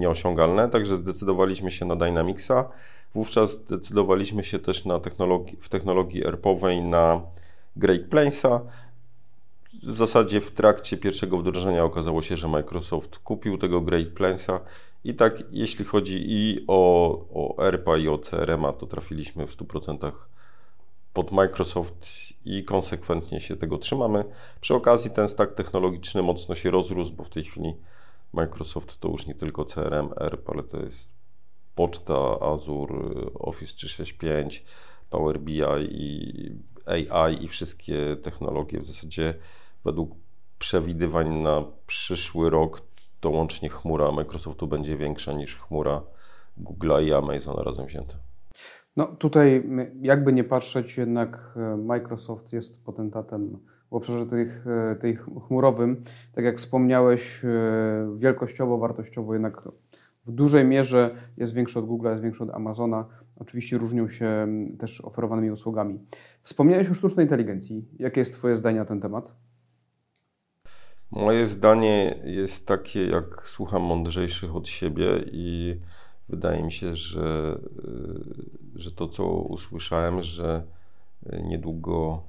nieosiągalne, 0.00 0.68
także 0.68 0.96
zdecydowaliśmy 0.96 1.70
się 1.70 1.86
na 1.86 1.96
Dynamicsa. 1.96 2.68
Wówczas 3.14 3.50
zdecydowaliśmy 3.50 4.44
się 4.44 4.58
też 4.58 4.84
na 4.84 5.00
technologii, 5.00 5.56
w 5.60 5.68
technologii 5.68 6.26
ERP-owej 6.26 6.82
na 6.82 7.22
Great 7.76 8.02
Plainsa. 8.02 8.60
W 9.82 9.92
zasadzie 9.92 10.40
w 10.40 10.50
trakcie 10.50 10.96
pierwszego 10.96 11.38
wdrożenia 11.38 11.84
okazało 11.84 12.22
się, 12.22 12.36
że 12.36 12.48
Microsoft 12.48 13.18
kupił 13.18 13.58
tego 13.58 13.80
Great 13.80 14.08
Plainsa 14.08 14.60
i 15.04 15.14
tak 15.14 15.42
jeśli 15.50 15.84
chodzi 15.84 16.24
i 16.26 16.64
o, 16.66 17.10
o 17.34 17.66
ERPA 17.66 17.96
i 17.96 18.08
o 18.08 18.18
CRM-a, 18.18 18.72
to 18.72 18.86
trafiliśmy 18.86 19.46
w 19.46 19.56
100% 19.56 20.12
pod 21.14 21.32
Microsoft 21.32 22.06
i 22.44 22.64
konsekwentnie 22.64 23.40
się 23.40 23.56
tego 23.56 23.78
trzymamy. 23.78 24.24
Przy 24.60 24.74
okazji 24.74 25.10
ten 25.10 25.28
stack 25.28 25.54
technologiczny 25.54 26.22
mocno 26.22 26.54
się 26.54 26.70
rozrósł, 26.70 27.12
bo 27.12 27.24
w 27.24 27.30
tej 27.30 27.44
chwili 27.44 27.74
Microsoft 28.32 29.00
to 29.00 29.08
już 29.08 29.26
nie 29.26 29.34
tylko 29.34 29.64
CRM, 29.64 30.08
ERP, 30.20 30.50
ale 30.50 30.62
to 30.62 30.80
jest 30.80 31.14
poczta, 31.74 32.40
Azure, 32.40 33.32
Office 33.34 33.74
365, 33.74 34.64
Power 35.10 35.40
BI 35.40 35.62
i 35.90 36.58
AI 36.86 37.44
i 37.44 37.48
wszystkie 37.48 38.16
technologie. 38.22 38.80
W 38.80 38.84
zasadzie 38.84 39.34
według 39.84 40.10
przewidywań 40.58 41.38
na 41.38 41.64
przyszły 41.86 42.50
rok 42.50 42.82
to 43.20 43.30
łącznie 43.30 43.68
chmura 43.68 44.12
Microsoftu 44.12 44.66
będzie 44.66 44.96
większa 44.96 45.32
niż 45.32 45.58
chmura 45.58 46.02
Google'a 46.58 47.04
i 47.04 47.12
Amazona 47.12 47.62
razem 47.62 47.86
wzięte. 47.86 48.23
No 48.96 49.06
tutaj 49.06 49.70
jakby 50.00 50.32
nie 50.32 50.44
patrzeć, 50.44 50.98
jednak 50.98 51.54
e, 51.56 51.76
Microsoft 51.76 52.52
jest 52.52 52.84
potentatem 52.84 53.58
w 53.90 53.94
obszarze 53.94 54.26
tych, 54.26 54.66
e, 54.66 54.96
tej 54.96 55.18
chmurowym. 55.46 56.02
Tak 56.32 56.44
jak 56.44 56.58
wspomniałeś, 56.58 57.44
e, 57.44 57.48
wielkościowo, 58.16 58.78
wartościowo 58.78 59.32
jednak 59.32 59.62
w 60.26 60.32
dużej 60.32 60.64
mierze 60.64 61.16
jest 61.36 61.54
większy 61.54 61.78
od 61.78 61.86
Google, 61.86 62.08
jest 62.08 62.22
większy 62.22 62.42
od 62.44 62.50
Amazona. 62.50 63.06
Oczywiście 63.36 63.78
różnią 63.78 64.08
się 64.08 64.48
też 64.78 65.00
oferowanymi 65.00 65.50
usługami. 65.50 65.98
Wspomniałeś 66.42 66.90
o 66.90 66.94
sztucznej 66.94 67.26
inteligencji. 67.26 67.88
Jakie 67.98 68.20
jest 68.20 68.34
Twoje 68.34 68.56
zdanie 68.56 68.78
na 68.78 68.84
ten 68.84 69.00
temat? 69.00 69.32
Moje 71.10 71.46
zdanie 71.46 72.14
jest 72.24 72.66
takie, 72.66 73.06
jak 73.06 73.46
słucham 73.46 73.82
mądrzejszych 73.82 74.56
od 74.56 74.68
siebie 74.68 75.06
i 75.32 75.80
wydaje 76.28 76.62
mi 76.62 76.72
się, 76.72 76.94
że, 76.94 77.58
że 78.74 78.92
to, 78.92 79.08
co 79.08 79.24
usłyszałem, 79.26 80.22
że 80.22 80.66
niedługo 81.42 82.22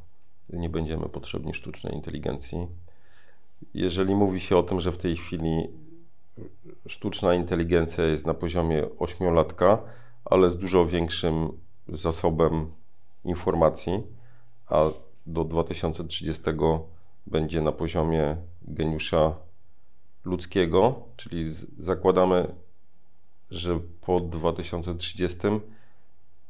nie 0.50 0.70
będziemy 0.70 1.10
potrzebni 1.10 1.54
sztucznej 1.54 1.94
inteligencji. 1.94 2.68
Jeżeli 3.74 4.16
mówi 4.16 4.40
się 4.40 4.58
o 4.58 4.64
tym, 4.64 4.80
że 4.80 4.92
w 4.92 4.98
tej 4.98 5.16
chwili 5.16 5.68
sztuczna 6.88 7.34
inteligencja 7.34 8.06
jest 8.06 8.26
na 8.26 8.34
poziomie 8.34 8.84
ośmiolatka, 9.00 9.84
ale 10.26 10.50
z 10.50 10.58
dużo 10.58 10.86
większym 10.86 11.52
zasobem 11.88 12.72
informacji, 13.24 14.04
a 14.68 14.84
do 15.26 15.44
2030 15.44 16.44
będzie 17.28 17.62
na 17.62 17.72
poziomie 17.72 18.38
geniusza 18.62 19.36
ludzkiego, 20.26 21.04
czyli 21.16 21.54
zakładamy, 21.80 22.56
że 23.52 23.80
po 24.02 24.20
2030 24.20 25.38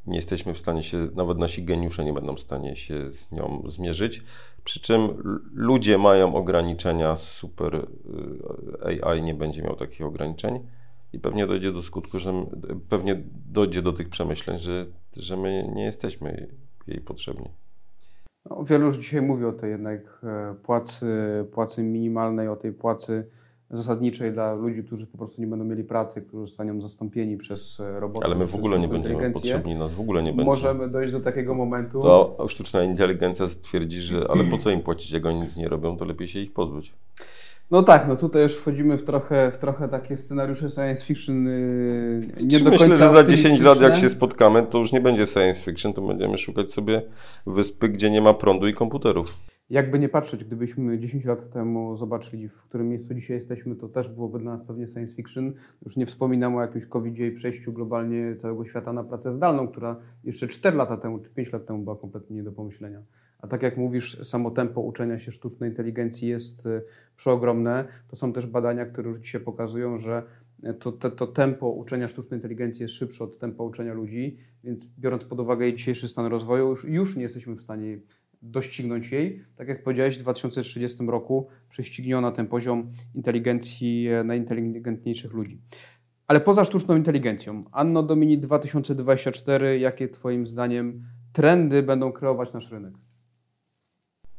nie 0.07 0.15
jesteśmy 0.15 0.53
w 0.53 0.57
stanie 0.57 0.83
się, 0.83 1.07
nawet 1.15 1.37
nasi 1.37 1.63
geniusze 1.63 2.05
nie 2.05 2.13
będą 2.13 2.35
w 2.35 2.39
stanie 2.39 2.75
się 2.75 3.11
z 3.11 3.31
nią 3.31 3.63
zmierzyć. 3.67 4.23
Przy 4.63 4.79
czym 4.79 4.99
ludzie 5.53 5.97
mają 5.97 6.35
ograniczenia, 6.35 7.15
super 7.15 7.75
y, 7.75 9.05
AI 9.05 9.21
nie 9.21 9.33
będzie 9.33 9.61
miał 9.61 9.75
takich 9.75 10.05
ograniczeń 10.05 10.59
i 11.13 11.19
pewnie 11.19 11.47
dojdzie 11.47 11.71
do 11.71 11.81
skutku, 11.81 12.19
że 12.19 12.31
pewnie 12.89 13.23
dojdzie 13.51 13.81
do 13.81 13.93
tych 13.93 14.09
przemyśleń, 14.09 14.57
że, 14.57 14.85
że 15.17 15.37
my 15.37 15.71
nie 15.75 15.83
jesteśmy 15.83 16.47
jej 16.87 17.01
potrzebni. 17.01 17.49
No, 18.49 18.63
wielu 18.63 18.87
już 18.87 18.97
dzisiaj 18.97 19.21
mówi 19.21 19.45
o 19.45 19.51
tej 19.51 19.71
jednak 19.71 19.99
e, 20.23 20.55
płacy, 20.63 21.07
płacy 21.51 21.83
minimalnej, 21.83 22.47
o 22.47 22.55
tej 22.55 22.71
płacy 22.71 23.29
zasadniczej 23.69 24.33
dla 24.33 24.53
ludzi, 24.53 24.83
którzy 24.83 25.07
po 25.07 25.17
prostu 25.17 25.41
nie 25.41 25.47
będą 25.47 25.65
mieli 25.65 25.83
pracy, 25.83 26.21
którzy 26.21 26.47
zostaną 26.47 26.81
zastąpieni 26.81 27.37
przez 27.37 27.79
e, 27.79 27.99
roboty. 27.99 28.25
Ale 28.25 28.35
my 28.35 28.45
w 28.45 28.55
ogóle 28.55 28.79
nie 28.79 28.87
będziemy 28.87 29.31
potrzebni, 29.31 29.75
nas 29.75 29.93
w 29.93 29.99
ogóle 29.99 30.23
nie 30.23 30.31
będzie. 30.31 30.45
Możemy 30.45 30.89
dojść 30.89 31.13
do 31.13 31.19
takiego 31.19 31.55
momentu. 31.55 32.01
To 32.01 32.45
sztuczna 32.47 32.83
inteligencja 32.83 33.47
stwierdzi, 33.47 34.01
że 34.01 34.27
ale 34.29 34.43
po 34.43 34.57
co 34.57 34.69
im 34.69 34.81
płacić, 34.81 35.11
jak 35.11 35.25
oni 35.25 35.41
nic 35.41 35.57
nie 35.57 35.67
robią, 35.67 35.97
to 35.97 36.05
lepiej 36.05 36.27
się 36.27 36.39
ich 36.39 36.53
pozbyć. 36.53 36.93
No 37.71 37.83
tak, 37.83 38.07
no 38.07 38.15
tutaj 38.15 38.41
już 38.41 38.55
wchodzimy 38.55 38.97
w 38.97 39.03
trochę, 39.03 39.51
w 39.51 39.57
trochę 39.57 39.89
takie 39.89 40.17
scenariusze 40.17 40.69
science 40.69 41.05
fiction 41.05 41.45
yy, 41.45 42.45
nie 42.45 42.59
do 42.59 42.69
Myślę, 42.69 42.97
że 42.97 43.09
za 43.09 43.23
10 43.23 43.61
lat 43.61 43.81
jak 43.81 43.95
się 43.95 44.09
spotkamy, 44.09 44.63
to 44.63 44.77
już 44.77 44.91
nie 44.91 45.01
będzie 45.01 45.27
science 45.27 45.61
fiction, 45.61 45.93
to 45.93 46.01
będziemy 46.01 46.37
szukać 46.37 46.71
sobie 46.71 47.01
wyspy, 47.47 47.89
gdzie 47.89 48.11
nie 48.11 48.21
ma 48.21 48.33
prądu 48.33 48.67
i 48.67 48.73
komputerów. 48.73 49.54
Jakby 49.69 49.99
nie 49.99 50.09
patrzeć, 50.09 50.43
gdybyśmy 50.43 50.99
10 50.99 51.25
lat 51.25 51.49
temu 51.49 51.97
zobaczyli, 51.97 52.49
w 52.49 52.63
którym 52.63 52.89
miejscu 52.89 53.13
dzisiaj 53.13 53.37
jesteśmy, 53.37 53.75
to 53.75 53.89
też 53.89 54.09
byłoby 54.09 54.39
dla 54.39 54.51
nas 54.51 54.63
pewnie 54.63 54.87
science 54.87 55.15
fiction. 55.15 55.53
Już 55.85 55.97
nie 55.97 56.05
wspominam 56.05 56.55
o 56.55 56.61
jakimś 56.61 56.85
covid 56.85 57.19
i 57.19 57.31
przejściu 57.31 57.73
globalnie 57.73 58.35
całego 58.35 58.65
świata 58.65 58.93
na 58.93 59.03
pracę 59.03 59.33
zdalną, 59.33 59.67
która 59.67 59.99
jeszcze 60.23 60.47
4 60.47 60.77
lata 60.77 60.97
temu 60.97 61.19
czy 61.19 61.29
5 61.29 61.53
lat 61.53 61.65
temu 61.65 61.83
była 61.83 61.95
kompletnie 61.95 62.35
nie 62.35 62.43
do 62.43 62.51
pomyślenia. 62.51 63.01
A 63.39 63.47
tak 63.47 63.63
jak 63.63 63.77
mówisz, 63.77 64.19
samo 64.23 64.51
tempo 64.51 64.81
uczenia 64.81 65.19
się 65.19 65.31
sztucznej 65.31 65.69
inteligencji 65.69 66.27
jest 66.27 66.65
y, 66.65 66.81
przeogromne. 67.15 67.85
To 68.07 68.15
są 68.15 68.33
też 68.33 68.47
badania, 68.47 68.85
które 68.85 69.09
już 69.09 69.19
dzisiaj 69.19 69.41
pokazują, 69.41 69.97
że 69.97 70.23
to, 70.79 70.91
to, 70.91 71.11
to, 71.11 71.27
tempo 71.27 71.69
uczenia 71.69 72.07
sztucznej 72.07 72.37
inteligencji 72.37 72.83
jest 72.83 72.93
szybsze 72.93 73.23
od 73.23 73.39
tempa 73.39 73.63
uczenia 73.63 73.93
ludzi, 73.93 74.37
więc 74.63 74.87
biorąc 74.99 75.23
pod 75.25 75.39
uwagę 75.39 75.65
jej 75.65 75.75
dzisiejszy 75.75 76.07
stan 76.07 76.25
rozwoju, 76.25 76.69
już, 76.69 76.83
już 76.83 77.15
nie 77.15 77.23
jesteśmy 77.23 77.55
w 77.55 77.61
stanie 77.61 77.97
doścignąć 78.51 79.11
jej. 79.11 79.45
Tak 79.55 79.67
jak 79.67 79.83
powiedziałeś, 79.83 80.17
w 80.17 80.21
2030 80.21 81.05
roku 81.07 81.47
prześcignie 81.69 82.17
ona 82.17 82.31
ten 82.31 82.47
poziom 82.47 82.91
inteligencji 83.15 84.07
e, 84.07 84.23
najinteligentniejszych 84.23 85.33
ludzi. 85.33 85.61
Ale 86.27 86.41
poza 86.41 86.65
sztuczną 86.65 86.95
inteligencją, 86.95 87.63
Anno 87.71 88.03
Domini 88.03 88.39
2024, 88.39 89.79
jakie 89.79 90.09
Twoim 90.09 90.47
zdaniem 90.47 91.03
trendy 91.33 91.83
będą 91.83 92.11
kreować 92.11 92.53
nasz 92.53 92.71
rynek? 92.71 92.93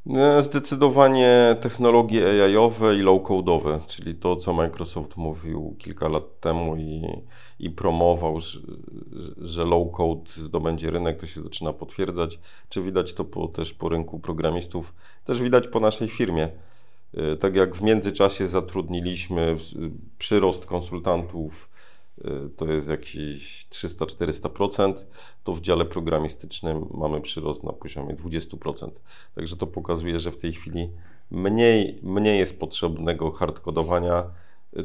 No, 0.09 0.43
zdecydowanie 0.43 1.57
technologie 1.61 2.45
AI-owe 2.45 2.97
i 2.97 3.03
low-codowe, 3.03 3.87
czyli 3.87 4.15
to, 4.15 4.37
co 4.37 4.53
Microsoft 4.53 5.17
mówił 5.17 5.77
kilka 5.79 6.09
lat 6.09 6.41
temu 6.41 6.77
i, 6.77 7.03
i 7.59 7.71
promował, 7.71 8.41
że, 8.41 8.61
że 9.39 9.65
low-code 9.65 10.31
zdobędzie 10.31 10.91
rynek, 10.91 11.21
to 11.21 11.27
się 11.27 11.41
zaczyna 11.41 11.73
potwierdzać. 11.73 12.39
Czy 12.69 12.83
widać 12.83 13.15
to 13.15 13.25
po, 13.25 13.49
też 13.49 13.75
po 13.75 13.89
rynku 13.89 14.19
programistów, 14.19 14.95
też 15.25 15.43
widać 15.43 15.69
po 15.69 15.81
naszej 15.81 16.09
firmie. 16.09 16.49
E, 17.15 17.37
tak 17.37 17.57
jak 17.57 17.77
w 17.77 17.83
międzyczasie 17.83 18.47
zatrudniliśmy 18.47 19.57
przyrost 20.19 20.67
konsultantów, 20.67 21.69
to 22.57 22.73
jest 22.73 22.89
jakieś 22.89 23.67
300-400%, 23.71 24.93
to 25.45 25.55
w 25.55 25.61
dziale 25.61 25.85
programistycznym 25.85 26.87
mamy 26.95 27.21
przyrost 27.21 27.65
na 27.65 27.73
poziomie 27.73 28.15
20%. 28.15 28.91
Także 29.35 29.57
to 29.57 29.67
pokazuje, 29.67 30.21
że 30.21 30.31
w 30.31 30.37
tej 30.37 30.53
chwili 30.53 30.91
mniej, 31.31 32.01
mniej 32.03 32.39
jest 32.39 32.61
potrzebnego 32.61 33.31
hardkodowania. 33.31 34.31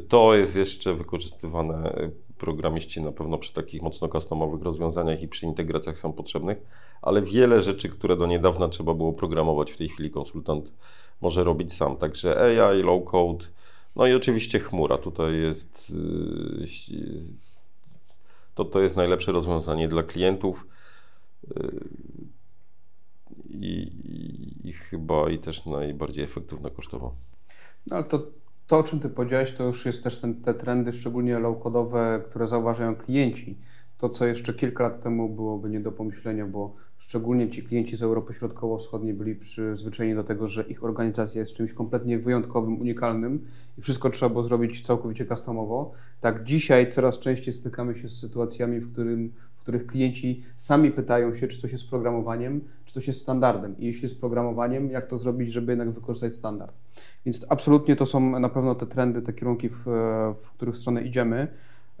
To 0.08 0.34
jest 0.34 0.56
jeszcze 0.56 0.94
wykorzystywane 0.94 1.98
y, 1.98 2.12
programiści 2.38 3.00
na 3.00 3.12
pewno 3.12 3.38
przy 3.38 3.52
takich 3.52 3.82
mocno 3.82 4.08
customowych 4.08 4.62
rozwiązaniach 4.62 5.22
i 5.22 5.28
przy 5.28 5.46
integracjach 5.46 5.98
są 5.98 6.12
potrzebnych, 6.12 6.58
ale 7.02 7.22
wiele 7.22 7.60
rzeczy, 7.60 7.88
które 7.88 8.16
do 8.16 8.26
niedawna 8.26 8.68
trzeba 8.68 8.94
było 8.94 9.12
programować, 9.12 9.72
w 9.72 9.76
tej 9.76 9.88
chwili 9.88 10.10
konsultant 10.10 10.74
może 11.20 11.44
robić 11.44 11.72
sam. 11.72 11.96
Także 11.96 12.60
AI, 12.62 12.82
low 12.82 13.04
code, 13.04 13.44
no 13.96 14.06
i 14.06 14.14
oczywiście 14.14 14.58
chmura. 14.58 14.98
Tutaj 14.98 15.36
jest 15.40 15.92
y, 16.90 17.52
to, 18.54 18.64
to 18.64 18.80
jest 18.80 18.96
najlepsze 18.96 19.32
rozwiązanie 19.32 19.88
dla 19.88 20.02
klientów 20.02 20.66
y, 21.50 21.80
i, 23.50 23.82
i, 24.04 24.68
i 24.68 24.72
chyba 24.72 25.30
i 25.30 25.38
też 25.38 25.66
najbardziej 25.66 26.24
efektywne 26.24 26.70
kosztowo. 26.70 27.14
No 27.86 27.96
ale 27.96 28.04
to, 28.04 28.26
to, 28.66 28.78
o 28.78 28.82
czym 28.82 29.00
Ty 29.00 29.08
powiedziałeś, 29.08 29.54
to 29.54 29.64
już 29.64 29.86
jest 29.86 30.04
też 30.04 30.20
ten, 30.20 30.42
te 30.42 30.54
trendy, 30.54 30.92
szczególnie 30.92 31.38
low-codowe, 31.38 32.22
które 32.22 32.48
zauważają 32.48 32.96
klienci. 32.96 33.58
To, 33.98 34.08
co 34.08 34.26
jeszcze 34.26 34.54
kilka 34.54 34.84
lat 34.84 35.02
temu 35.02 35.28
byłoby 35.28 35.70
nie 35.70 35.80
do 35.80 35.92
pomyślenia, 35.92 36.46
bo 36.46 36.74
szczególnie 37.08 37.50
ci 37.50 37.62
klienci 37.62 37.96
z 37.96 38.02
Europy 38.02 38.34
Środkowo-Wschodniej 38.34 39.14
byli 39.14 39.34
przyzwyczajeni 39.34 40.16
do 40.16 40.24
tego, 40.24 40.48
że 40.48 40.62
ich 40.62 40.84
organizacja 40.84 41.40
jest 41.40 41.56
czymś 41.56 41.72
kompletnie 41.72 42.18
wyjątkowym, 42.18 42.80
unikalnym 42.80 43.46
i 43.78 43.82
wszystko 43.82 44.10
trzeba 44.10 44.28
było 44.28 44.44
zrobić 44.44 44.86
całkowicie 44.86 45.26
customowo. 45.26 45.92
Tak 46.20 46.44
dzisiaj 46.44 46.92
coraz 46.92 47.18
częściej 47.18 47.54
stykamy 47.54 47.94
się 47.94 48.08
z 48.08 48.18
sytuacjami, 48.18 48.80
w, 48.80 48.92
którym, 48.92 49.32
w 49.56 49.60
których 49.60 49.86
klienci 49.86 50.42
sami 50.56 50.90
pytają 50.90 51.34
się, 51.34 51.48
czy 51.48 51.60
coś 51.60 51.72
jest 51.72 51.90
programowaniem, 51.90 52.60
czy 52.84 52.94
coś 52.94 53.06
jest 53.06 53.20
standardem. 53.20 53.78
I 53.78 53.86
jeśli 53.86 54.02
jest 54.02 54.20
programowaniem, 54.20 54.90
jak 54.90 55.06
to 55.06 55.18
zrobić, 55.18 55.52
żeby 55.52 55.72
jednak 55.72 55.90
wykorzystać 55.90 56.34
standard. 56.34 56.74
Więc 57.26 57.46
absolutnie 57.48 57.96
to 57.96 58.06
są 58.06 58.40
na 58.40 58.48
pewno 58.48 58.74
te 58.74 58.86
trendy, 58.86 59.22
te 59.22 59.32
kierunki, 59.32 59.68
w, 59.68 59.84
w 60.42 60.50
których 60.56 60.76
stronę 60.76 61.02
idziemy. 61.02 61.48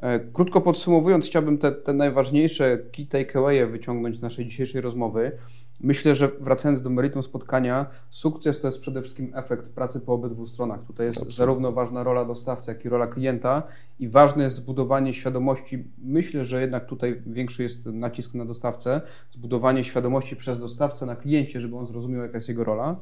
E, 0.02 0.20
krótko 0.20 0.60
podsumowując, 0.60 1.26
chciałbym 1.26 1.58
te, 1.58 1.72
te 1.72 1.92
najważniejsze 1.92 2.78
key 2.78 3.06
takeawaye 3.06 3.66
wyciągnąć 3.66 4.16
z 4.16 4.22
naszej 4.22 4.46
dzisiejszej 4.46 4.80
rozmowy. 4.80 5.32
Myślę, 5.80 6.14
że 6.14 6.28
wracając 6.40 6.82
do 6.82 6.90
meritum 6.90 7.22
spotkania, 7.22 7.86
sukces 8.10 8.60
to 8.60 8.68
jest 8.68 8.80
przede 8.80 9.02
wszystkim 9.02 9.32
efekt 9.34 9.68
pracy 9.68 10.00
po 10.00 10.12
obydwu 10.12 10.46
stronach. 10.46 10.84
Tutaj 10.84 11.06
jest 11.06 11.16
Absolutnie. 11.16 11.36
zarówno 11.36 11.72
ważna 11.72 12.02
rola 12.02 12.24
dostawcy, 12.24 12.70
jak 12.70 12.84
i 12.84 12.88
rola 12.88 13.06
klienta 13.06 13.62
i 13.98 14.08
ważne 14.08 14.42
jest 14.42 14.56
zbudowanie 14.56 15.14
świadomości. 15.14 15.84
Myślę, 15.98 16.44
że 16.44 16.60
jednak 16.60 16.86
tutaj 16.86 17.22
większy 17.26 17.62
jest 17.62 17.86
nacisk 17.86 18.34
na 18.34 18.44
dostawcę, 18.44 19.00
zbudowanie 19.30 19.84
świadomości 19.84 20.36
przez 20.36 20.58
dostawcę 20.58 21.06
na 21.06 21.16
kliencie, 21.16 21.60
żeby 21.60 21.76
on 21.76 21.86
zrozumiał, 21.86 22.22
jaka 22.22 22.36
jest 22.36 22.48
jego 22.48 22.64
rola. 22.64 22.96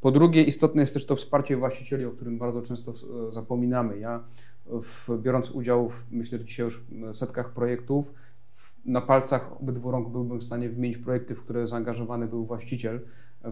Po 0.00 0.10
drugie, 0.10 0.42
istotne 0.42 0.82
jest 0.82 0.94
też 0.94 1.06
to 1.06 1.16
wsparcie 1.16 1.56
właścicieli, 1.56 2.04
o 2.04 2.10
którym 2.10 2.38
bardzo 2.38 2.62
często 2.62 2.92
e, 2.92 3.32
zapominamy. 3.32 3.98
Ja, 3.98 4.24
w, 4.66 5.08
biorąc 5.22 5.50
udział, 5.50 5.88
w, 5.88 6.04
myślę, 6.10 6.38
że 6.38 6.44
dzisiaj 6.44 6.64
już 6.64 6.84
setkach 7.12 7.52
projektów, 7.52 8.14
w, 8.46 8.72
na 8.84 9.00
palcach 9.00 9.60
obydwu 9.60 9.90
rąk 9.90 10.08
byłbym 10.08 10.38
w 10.38 10.44
stanie 10.44 10.68
wymienić 10.68 10.98
projekty, 10.98 11.34
w 11.34 11.42
które 11.42 11.66
zaangażowany 11.66 12.26
był 12.26 12.46
właściciel 12.46 13.00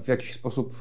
w 0.01 0.09
jakiś 0.09 0.33
sposób 0.33 0.77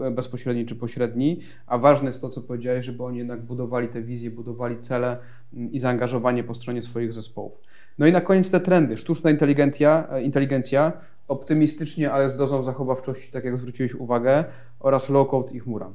e, 0.00 0.10
bezpośredni 0.10 0.66
czy 0.66 0.76
pośredni, 0.76 1.40
a 1.66 1.78
ważne 1.78 2.08
jest 2.08 2.20
to, 2.20 2.30
co 2.30 2.40
powiedziałeś, 2.40 2.86
żeby 2.86 3.04
oni 3.04 3.18
jednak 3.18 3.42
budowali 3.42 3.88
te 3.88 4.02
wizje, 4.02 4.30
budowali 4.30 4.78
cele 4.78 5.18
mm, 5.54 5.72
i 5.72 5.78
zaangażowanie 5.78 6.44
po 6.44 6.54
stronie 6.54 6.82
swoich 6.82 7.12
zespołów. 7.12 7.52
No 7.98 8.06
i 8.06 8.12
na 8.12 8.20
koniec 8.20 8.50
te 8.50 8.60
trendy. 8.60 8.96
Sztuczna 8.96 9.30
inteligencja, 9.30 10.08
e, 10.10 10.22
inteligencja 10.22 10.92
optymistycznie, 11.28 12.12
ale 12.12 12.30
z 12.30 12.36
dozą 12.36 12.62
zachowawczości, 12.62 13.32
tak 13.32 13.44
jak 13.44 13.58
zwróciłeś 13.58 13.94
uwagę, 13.94 14.44
oraz 14.80 15.10
low-code 15.10 15.54
i 15.54 15.60
chmura. 15.60 15.90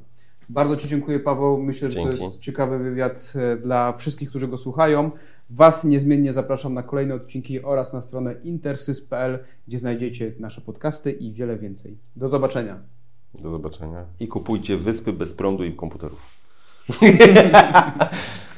Bardzo 0.50 0.76
Ci 0.76 0.88
dziękuję, 0.88 1.20
Paweł. 1.20 1.58
Myślę, 1.58 1.88
Dzięki. 1.88 2.12
że 2.12 2.18
to 2.18 2.24
jest 2.24 2.40
ciekawy 2.40 2.78
wywiad 2.78 3.32
e, 3.36 3.56
dla 3.56 3.92
wszystkich, 3.92 4.28
którzy 4.28 4.48
go 4.48 4.56
słuchają. 4.56 5.10
Was 5.50 5.84
niezmiennie 5.84 6.32
zapraszam 6.32 6.74
na 6.74 6.82
kolejne 6.82 7.14
odcinki 7.14 7.62
oraz 7.62 7.92
na 7.92 8.02
stronę 8.02 8.34
intersys.pl, 8.44 9.38
gdzie 9.68 9.78
znajdziecie 9.78 10.32
nasze 10.38 10.60
podcasty 10.60 11.12
i 11.12 11.32
wiele 11.32 11.58
więcej. 11.58 11.98
Do 12.16 12.28
zobaczenia. 12.28 12.80
Do 13.42 13.50
zobaczenia. 13.50 14.04
I 14.20 14.28
kupujcie 14.28 14.76
wyspy 14.76 15.12
bez 15.12 15.34
prądu 15.34 15.64
i 15.64 15.72
komputerów. 15.72 16.40